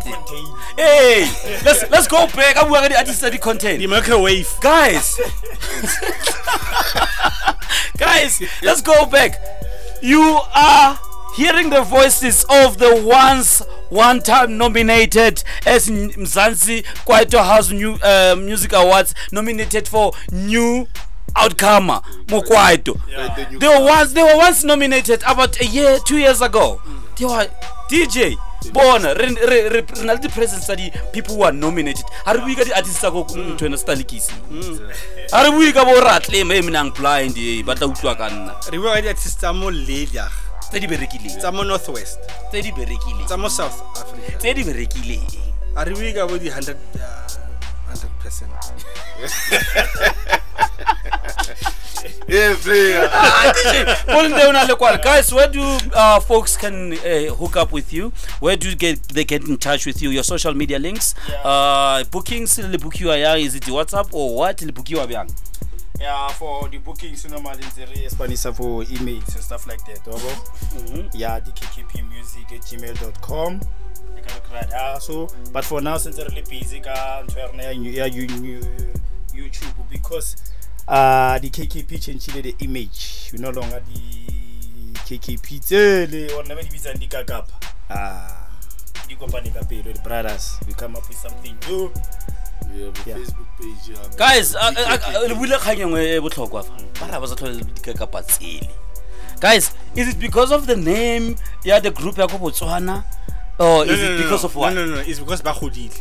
Hey 0.76 1.28
let's 1.64 1.90
let's 1.96 2.08
go 2.08 2.28
back 2.36 2.60
a 2.60 2.66
bua 2.66 2.82
ka 2.84 2.88
di 2.92 2.96
artist 3.04 3.24
di 3.32 3.38
content 3.38 3.80
di 3.80 3.88
microwave 3.88 4.52
guys 4.60 5.20
guys 7.98 8.42
let's 8.62 8.82
go 8.82 9.06
back. 9.06 9.40
You 10.02 10.40
are 10.56 11.00
hearing 11.36 11.70
the 11.70 11.82
voices 11.84 12.46
of 12.50 12.78
the 12.78 13.02
once 13.06 13.62
one 13.90 14.22
time 14.22 14.58
nominated 14.58 15.44
as 15.66 15.90
N- 15.90 16.12
mzansi 16.18 16.84
kwaito 17.06 17.44
house 17.44 17.72
new 17.72 17.94
uh, 18.04 18.36
music 18.38 18.74
awards 18.74 19.14
nominated 19.32 19.88
for 19.88 20.14
new 20.32 20.88
outcomer 21.36 22.02
mokwaito. 22.28 23.00
They 23.60 23.68
were 23.68 23.86
once 23.86 24.14
they 24.14 24.24
were 24.24 24.38
once 24.38 24.64
nominated 24.64 25.22
about 25.28 25.60
a 25.62 25.66
year 25.66 26.00
two 26.00 26.18
years 26.18 26.42
ago. 26.42 26.82
They 27.18 27.26
were 27.26 27.48
dj 27.90 28.38
bona 28.72 29.14
re 29.14 29.32
na 30.04 30.14
le 30.14 30.20
di-presence 30.20 30.66
tsa 30.66 30.76
di-people 30.76 31.36
who 31.36 31.44
are 31.44 31.56
nominated. 31.56 32.06
Ga 32.26 32.34
re 32.34 32.40
bue 32.42 32.56
ka 32.56 32.64
di-artist 32.64 32.98
tsa 32.98 33.12
ko 33.12 33.26
ntho 33.26 33.66
ena 33.66 33.78
stalikisi 33.78 34.34
ga 35.32 35.44
re 35.44 35.50
bue 35.52 35.72
ka 35.72 35.86
bo 35.86 36.00
ratlem 36.00 36.52
e 36.52 36.62
menang 36.62 36.92
blind 36.94 37.38
e 37.38 37.64
ba 37.64 37.76
tla 37.76 37.88
utlwa 37.88 38.16
ka 38.16 38.30
nna. 38.30 38.54
Re 38.72 38.78
bua 38.78 38.96
ka 38.98 39.02
di-artist 39.02 39.38
tsa 39.40 39.54
mo 39.54 39.70
lejag 39.70 40.32
tse 40.68 40.80
di 40.80 40.88
berekileng. 40.88 41.38
tsa 41.40 41.52
mo 41.52 41.64
northwest 41.64 42.20
tse 42.52 42.62
di 42.62 42.72
berekileng. 42.72 43.26
tsa 43.26 43.38
mo 43.38 43.48
south 43.50 43.80
africa. 43.96 44.38
Tse 44.38 44.54
di 44.54 44.64
berekileng. 44.64 45.26
A 45.76 45.84
re 45.86 45.94
bue 45.94 46.12
ka 46.12 46.28
bo 46.28 46.38
di-hundred 46.38 46.78
uh, 46.98 47.26
100 52.08 52.28
percent 52.28 52.28
yeah 52.28 52.56
player 52.56 53.96
Paul 54.08 54.30
Ndeuna 54.30 55.04
Guys, 55.04 55.34
where 55.34 55.48
do 55.48 55.62
uh, 55.94 56.20
folks 56.20 56.58
can 56.58 56.94
uh, 56.94 57.34
hook 57.36 57.56
up 57.58 57.72
with 57.72 57.92
you? 57.94 58.12
Where 58.40 58.56
do 58.58 58.70
you 58.70 58.76
get 58.76 59.02
they 59.10 59.24
get 59.24 59.48
in 59.48 59.58
touch 59.58 59.86
with 59.86 60.02
you? 60.02 60.10
Your 60.10 60.24
social 60.24 60.54
media 60.54 60.80
links, 60.80 61.16
uh, 61.44 62.04
bookings, 62.12 62.58
le 62.60 62.78
bookiwa 62.78 63.18
ya 63.18 63.36
is 63.36 63.56
it 63.56 63.64
WhatsApp 63.64 64.14
or 64.14 64.36
what? 64.36 64.62
Le 64.62 64.72
bookiwa 64.72 65.08
byang? 65.08 65.30
yeah 66.00 66.28
for 66.30 66.70
the 66.70 66.78
bookings 66.78 67.26
normally 67.26 67.64
ntse 67.64 67.86
re 67.90 68.08
for 68.54 68.84
emails 68.84 69.34
and 69.34 69.44
stuff 69.44 69.66
like 69.66 69.84
that 69.86 70.06
wabo 70.06 71.10
yeah 71.16 71.40
dkkp 71.40 72.04
music 72.08 72.52
at 72.52 72.62
gmail.com 72.62 73.60
yeah 74.70 75.00
so 75.00 75.28
but 75.52 75.66
for 75.66 75.82
now 75.82 75.98
since 75.98 76.20
I'm 76.20 76.28
really 76.28 76.44
busy 76.44 76.82
I'm 76.88 77.26
trying 77.28 77.84
you- 77.84 78.28
new- 78.28 78.62
youtube 79.34 79.74
because 79.90 80.36
uh 80.88 81.38
the 81.40 81.50
kkp 81.50 82.00
changile 82.00 82.42
the 82.42 82.56
image. 82.64 83.30
We 83.34 83.40
no 83.40 83.50
longer 83.50 83.82
the 83.84 84.00
kkp 85.04 85.60
tsele 85.60 86.32
or 86.36 86.44
never 86.48 86.64
di 86.64 86.70
bitsang 86.70 87.00
di 87.00 87.08
kakapa. 87.08 87.52
Ah. 87.90 88.48
Di 89.08 89.16
kopane 89.16 89.52
ka 89.54 89.64
pelo 89.68 89.92
the 89.92 90.00
brothers 90.00 90.58
we 90.68 90.74
come 90.74 90.96
up 90.96 91.08
with 91.08 91.18
something 91.18 91.56
new. 91.68 91.92
Ya 92.76 92.92
Guys, 94.18 94.54
le 94.54 95.34
buile 95.36 95.58
kgang 95.58 95.88
engwe 95.88 96.16
e 96.16 96.20
botlhokwa 96.20 96.64
fa. 96.64 96.74
Ba 97.00 97.08
ra 97.12 97.20
ba 97.20 97.28
sa 97.28 97.36
tlhole 97.36 97.64
dikakapa 97.76 98.24
tsele. 98.24 98.70
Guys, 99.40 99.72
is 99.96 100.10
it 100.10 100.20
because 100.20 100.52
of 100.52 100.66
the 100.66 100.76
name 100.76 101.36
ya 101.64 101.80
the 101.80 101.92
group 101.92 102.18
ya 102.18 102.28
ko 102.28 102.38
Botswana 102.38 103.04
or 103.60 103.86
is 103.86 104.02
it 104.02 104.18
because 104.18 104.44
of 104.44 104.56
what? 104.56 104.74
no 104.74 104.86
no 104.86 104.96
no. 104.96 105.02
It's 105.06 105.20
because 105.20 105.42
ba 105.42 105.54
godile 105.54 105.94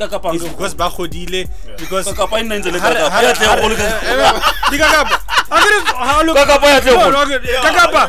Ka 0.00 0.08
kapa 0.08 0.32
it's 0.32 0.48
because 0.48 0.72
ba 0.74 0.88
godile 0.88 1.44
because 1.76 2.06
Ka 2.08 2.24
kapa 2.24 2.40
e 2.40 2.42
nna 2.42 2.56
ntse 2.56 2.72
le 2.72 2.78
Ha 2.80 2.88
re- 2.88 2.96
kakapa. 2.96 3.10
ha 3.12 3.20
re- 3.20 3.26
Ya 3.28 3.32
tle 3.36 3.46
ha 3.46 3.54
re- 3.54 3.60
go 3.60 3.68
le 3.68 3.76
ka- 3.76 4.40
di 4.72 4.76
kakapa 4.80 5.16
Akere, 5.50 5.78
ha 5.98 6.22
lo- 6.22 6.34
Kakapa 6.34 6.66
ya 6.72 6.80
tle 6.80 6.92
No, 6.94 6.98
go- 7.04 7.10
no, 7.10 7.20
okay, 7.22 7.38
kakapa 7.60 8.02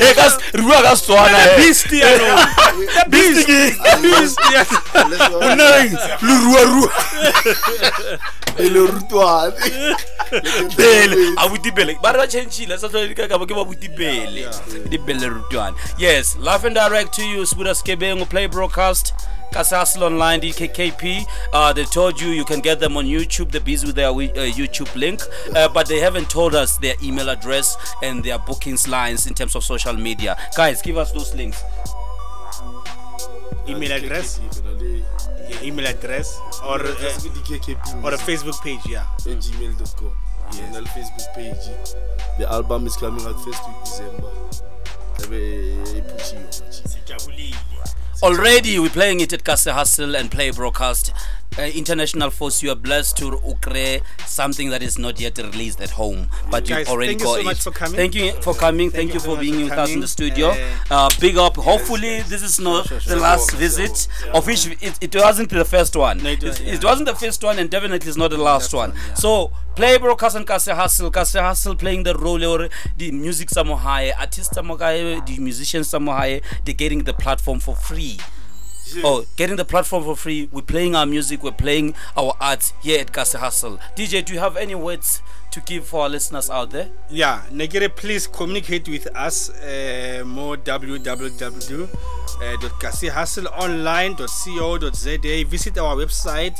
Eh, 0.00 0.14
ka 0.14 0.26
s- 0.30 0.38
re 0.54 0.62
bua 0.62 0.78
ka 0.82 0.94
Setswana, 0.96 1.38
eh. 1.38 1.56
beast 1.58 1.90
ya 1.92 2.08
no 2.16 2.26
The 2.38 3.04
beast. 3.10 3.46
The 3.46 3.94
beast 4.00 4.38
ya 4.54 4.62
Bonneng, 5.42 5.92
le 6.22 6.34
ruarua. 6.44 6.90
e 8.58 8.68
le 8.74 8.80
rutwane. 8.86 9.96
Bele 10.78 11.34
abuti 11.36 11.70
bele 11.74 11.98
ba 12.02 12.12
re 12.14 12.18
ba 12.22 12.26
changile 12.26 12.78
sa 12.78 12.88
tlhole 12.88 13.08
di 13.10 13.14
ka 13.14 13.26
kapa 13.28 13.44
ke 13.46 13.52
babuti 13.54 13.88
bele 13.90 14.48
di 14.88 14.96
bele 14.98 15.26
rutwane. 15.28 15.74
Yes 15.98 16.36
live 16.40 16.64
and 16.64 16.74
direct 16.78 17.12
to 17.18 17.22
you 17.26 17.42
spuda 17.44 17.74
skebeng 17.74 18.24
play 18.30 18.46
broadcast 18.46 19.12
Kasasl 19.52 20.02
Online, 20.02 20.40
DKKP. 20.40 21.24
Uh, 21.52 21.72
they 21.72 21.84
told 21.84 22.20
you 22.20 22.28
you 22.28 22.44
can 22.44 22.60
get 22.60 22.80
them 22.80 22.96
on 22.96 23.06
YouTube. 23.06 23.50
They're 23.52 23.60
busy 23.60 23.86
with 23.86 23.96
their 23.96 24.08
uh, 24.08 24.12
YouTube 24.12 24.94
link, 24.96 25.22
uh, 25.54 25.68
but 25.68 25.86
they 25.86 26.00
haven't 26.00 26.28
told 26.28 26.54
us 26.54 26.76
their 26.78 26.94
email 27.02 27.28
address 27.28 27.76
and 28.02 28.22
their 28.24 28.38
bookings 28.38 28.88
lines 28.88 29.26
in 29.26 29.34
terms 29.34 29.54
of 29.54 29.62
social 29.64 29.92
media. 29.94 30.36
Guys, 30.56 30.82
give 30.82 30.96
us 30.96 31.12
those 31.12 31.34
links. 31.34 31.62
email 33.68 33.92
address 33.92 34.38
KKP, 34.38 34.62
but 34.62 34.72
ali- 34.76 35.04
yeah, 35.48 35.62
email 35.62 35.86
address 35.86 36.38
or 36.66 36.80
Email 36.80 36.92
address 36.92 37.24
uh, 37.24 38.00
or 38.04 38.12
a 38.14 38.18
Facebook 38.18 38.60
page 38.62 38.80
yeah 38.86 39.06
at 39.20 39.38
gmail.com. 39.40 40.12
Yeah, 40.52 40.76
and 40.76 40.86
Facebook 40.88 41.34
page. 41.34 41.64
The 42.38 42.50
album 42.50 42.86
is 42.86 42.96
coming 42.96 43.24
out 43.26 43.40
first 43.44 43.62
week 43.66 43.76
December. 43.84 44.30
Ebe 45.24 45.74
ipushiwe 45.98 46.40
manje. 46.42 47.54
Already 48.24 48.78
we're 48.78 48.88
playing 48.88 49.20
it 49.20 49.34
at 49.34 49.44
Kasi 49.44 49.70
Hustle 49.70 50.16
and 50.16 50.30
Play 50.30 50.50
Broadcast. 50.50 51.12
Uh, 51.56 51.62
International 51.62 52.30
Force, 52.30 52.64
you 52.64 52.70
are 52.72 52.74
blessed 52.74 53.16
to 53.18 53.30
ukre 53.30 54.02
something 54.26 54.70
that 54.70 54.82
is 54.82 54.98
not 54.98 55.20
yet 55.20 55.38
released 55.38 55.80
at 55.80 55.90
home, 55.90 56.28
but 56.50 56.68
you've 56.68 56.88
already 56.88 57.12
thank 57.12 57.20
you 57.20 57.26
got 57.26 57.34
so 57.34 57.40
it. 57.40 57.44
much 57.44 57.60
for 57.62 57.70
coming. 57.70 57.94
Thank 57.96 58.14
you 58.16 58.32
for 58.42 58.54
coming. 58.54 58.90
Thank, 58.90 59.14
you 59.14 59.20
so 59.20 59.26
for 59.26 59.36
much 59.36 59.40
being 59.40 59.62
with 59.62 59.72
us 59.72 59.92
in 59.92 60.00
the 60.00 60.08
studio. 60.08 60.52
Uh, 60.90 61.08
big 61.20 61.36
up. 61.36 61.54
Hopefully, 61.56 62.22
this 62.22 62.42
is 62.42 62.58
not 62.58 62.88
Sure, 62.88 62.98
sure, 62.98 63.08
the 63.10 63.14
sure. 63.16 63.20
last 63.20 63.52
visit. 63.52 64.08
Of 64.32 64.46
which 64.48 64.66
it, 64.82 64.98
it 65.00 65.14
wasn't 65.14 65.50
the 65.50 65.64
first 65.64 65.94
one. 65.94 66.18
No, 66.24 66.30
it 66.30 66.42
it, 66.42 66.46
was- 66.48 66.60
it 66.60 66.82
yeah. 66.82 66.90
wasn't 66.90 67.06
the 67.06 67.14
first 67.14 67.44
one, 67.44 67.58
and 67.60 67.70
definitely 67.70 68.08
it's 68.08 68.16
not 68.16 68.30
the 68.30 68.38
last 68.38 68.74
one. 68.74 68.92
So. 69.14 69.52
Play 69.74 69.98
broadcast 69.98 70.36
and 70.36 70.46
Kasi 70.46 70.70
Hustle, 70.70 71.10
Kasi 71.10 71.40
Hustle 71.40 71.74
playing 71.74 72.04
the 72.04 72.14
role 72.16 72.44
or 72.44 72.68
the 72.96 73.10
music 73.10 73.50
somewhere 73.50 73.76
high, 73.76 74.12
artists 74.12 74.54
somewhere 74.54 74.78
high, 74.78 75.18
the 75.26 75.36
musicians 75.40 75.88
somewhere 75.88 76.14
high, 76.16 76.40
they're 76.64 76.76
getting 76.76 77.02
the 77.02 77.12
platform 77.12 77.58
for 77.58 77.74
free. 77.74 78.16
Oh, 79.02 79.24
getting 79.36 79.56
the 79.56 79.64
platform 79.64 80.04
for 80.04 80.16
free. 80.16 80.48
We're 80.52 80.62
playing 80.62 80.94
our 80.94 81.06
music, 81.06 81.42
we're 81.42 81.52
playing 81.52 81.94
our 82.16 82.34
arts 82.40 82.72
here 82.82 83.00
at 83.00 83.12
Kasi 83.12 83.38
Hustle. 83.38 83.78
DJ, 83.96 84.24
do 84.24 84.34
you 84.34 84.38
have 84.38 84.56
any 84.56 84.74
words 84.74 85.22
to 85.54 85.60
give 85.60 85.86
for 85.86 86.02
our 86.02 86.08
listeners 86.08 86.50
out 86.50 86.70
there? 86.70 86.88
yeah 87.10 87.42
negere 87.52 87.88
please 87.94 88.26
communicate 88.26 88.88
with 88.88 89.06
us 89.14 89.50
uh, 89.50 90.24
more 90.26 90.56
www 90.56 91.88
uh, 92.42 92.56
visit 95.44 95.78
our 95.78 95.94
website 95.96 96.56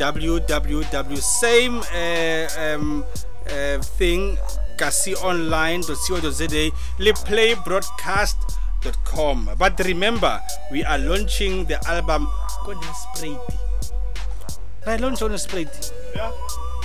www 0.00 1.18
same 1.18 1.78
uh, 1.78 2.48
um, 2.58 3.04
uh, 3.46 3.78
thing 3.78 4.36
kasionline.co.za 4.76 6.70
le 6.98 7.12
play 7.12 7.54
but 9.58 9.78
remember 9.80 10.40
we 10.70 10.84
are 10.84 10.98
launching 10.98 11.64
the 11.66 11.78
album 11.88 12.26
kone 12.64 12.82
sprayed 12.94 13.38
right 14.86 15.00
launch 15.00 15.22
on 15.22 15.32
Yeah. 16.16 16.30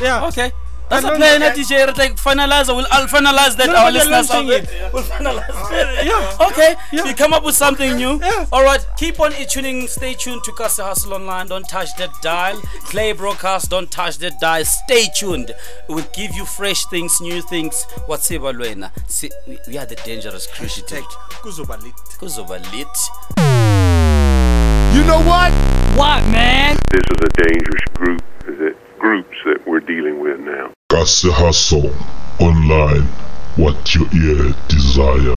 yeah 0.02 0.26
Okay. 0.28 0.52
That's 0.89 1.04
I 1.04 1.08
a 1.08 1.12
don't 1.12 1.19
plan, 1.19 1.39
know. 1.41 1.50
DJ. 1.52 1.71
Eh, 1.71 1.86
like 1.97 2.15
finalize. 2.15 2.67
We'll 2.67 2.86
I'll 2.91 3.08
finalize 3.08 3.58
that. 3.58 3.67
No, 3.67 3.76
our 3.76 3.91
but 3.91 4.00
they're 4.00 4.10
listeners 4.10 4.32
out 4.32 4.50
it. 4.50 4.93
We'll 4.93 5.04
finalize 5.04 5.47
that. 5.69 6.06
Yeah. 6.08 6.47
Okay. 6.47 6.76
Yeah. 6.91 7.04
We 7.04 7.13
come 7.13 7.34
up 7.34 7.43
with 7.43 7.56
something 7.56 7.97
new. 7.97 8.19
Yeah. 8.19 8.45
All 8.52 8.63
right. 8.63 8.86
Keep 8.97 9.19
on 9.19 9.34
tuning. 9.50 9.88
Stay 9.88 10.13
tuned 10.13 10.43
to 10.45 10.52
Kasi 10.54 10.82
Hustle 10.82 11.13
Online. 11.13 11.47
Don't 11.47 11.67
touch 11.67 11.89
that 11.97 12.12
dial. 12.21 12.62
Play 12.86 13.12
broadcast. 13.12 13.69
Don't 13.69 13.91
touch 13.91 14.17
that 14.19 14.39
dial. 14.39 14.63
Stay 14.63 15.08
tuned. 15.13 15.54
We'll 15.89 16.08
give 16.13 16.34
you 16.36 16.45
fresh 16.45 16.86
things, 16.86 17.19
new 17.19 17.41
things. 17.41 17.84
What's 18.06 18.32
it, 18.32 18.41
Balwena? 18.41 18.91
See, 19.10 19.30
we, 19.45 19.58
we 19.67 19.78
are 19.78 19.86
the 19.86 19.95
dangerous 19.95 20.47
crucial. 20.47 20.86
kuzoba 21.41 21.82
lit 21.84 21.95
Kuzoba 22.19 22.60
lit. 22.71 22.88
You 24.95 25.04
know 25.04 25.19
what? 25.19 25.52
What, 25.97 26.23
man? 26.32 26.78
This 26.91 27.04
is 27.12 27.19
a 27.21 27.30
dangerous 27.43 27.84
group 27.95 28.21
that 28.45 28.76
groups 29.00 29.38
that 29.45 29.67
we're 29.67 29.80
dealing 29.80 30.19
with 30.19 30.39
now. 30.39 30.71
Kasi 30.89 31.28
Hustle 31.30 31.91
Online. 32.39 33.04
What 33.58 33.93
your 33.93 34.08
ear 34.15 34.56
desire. 34.69 35.36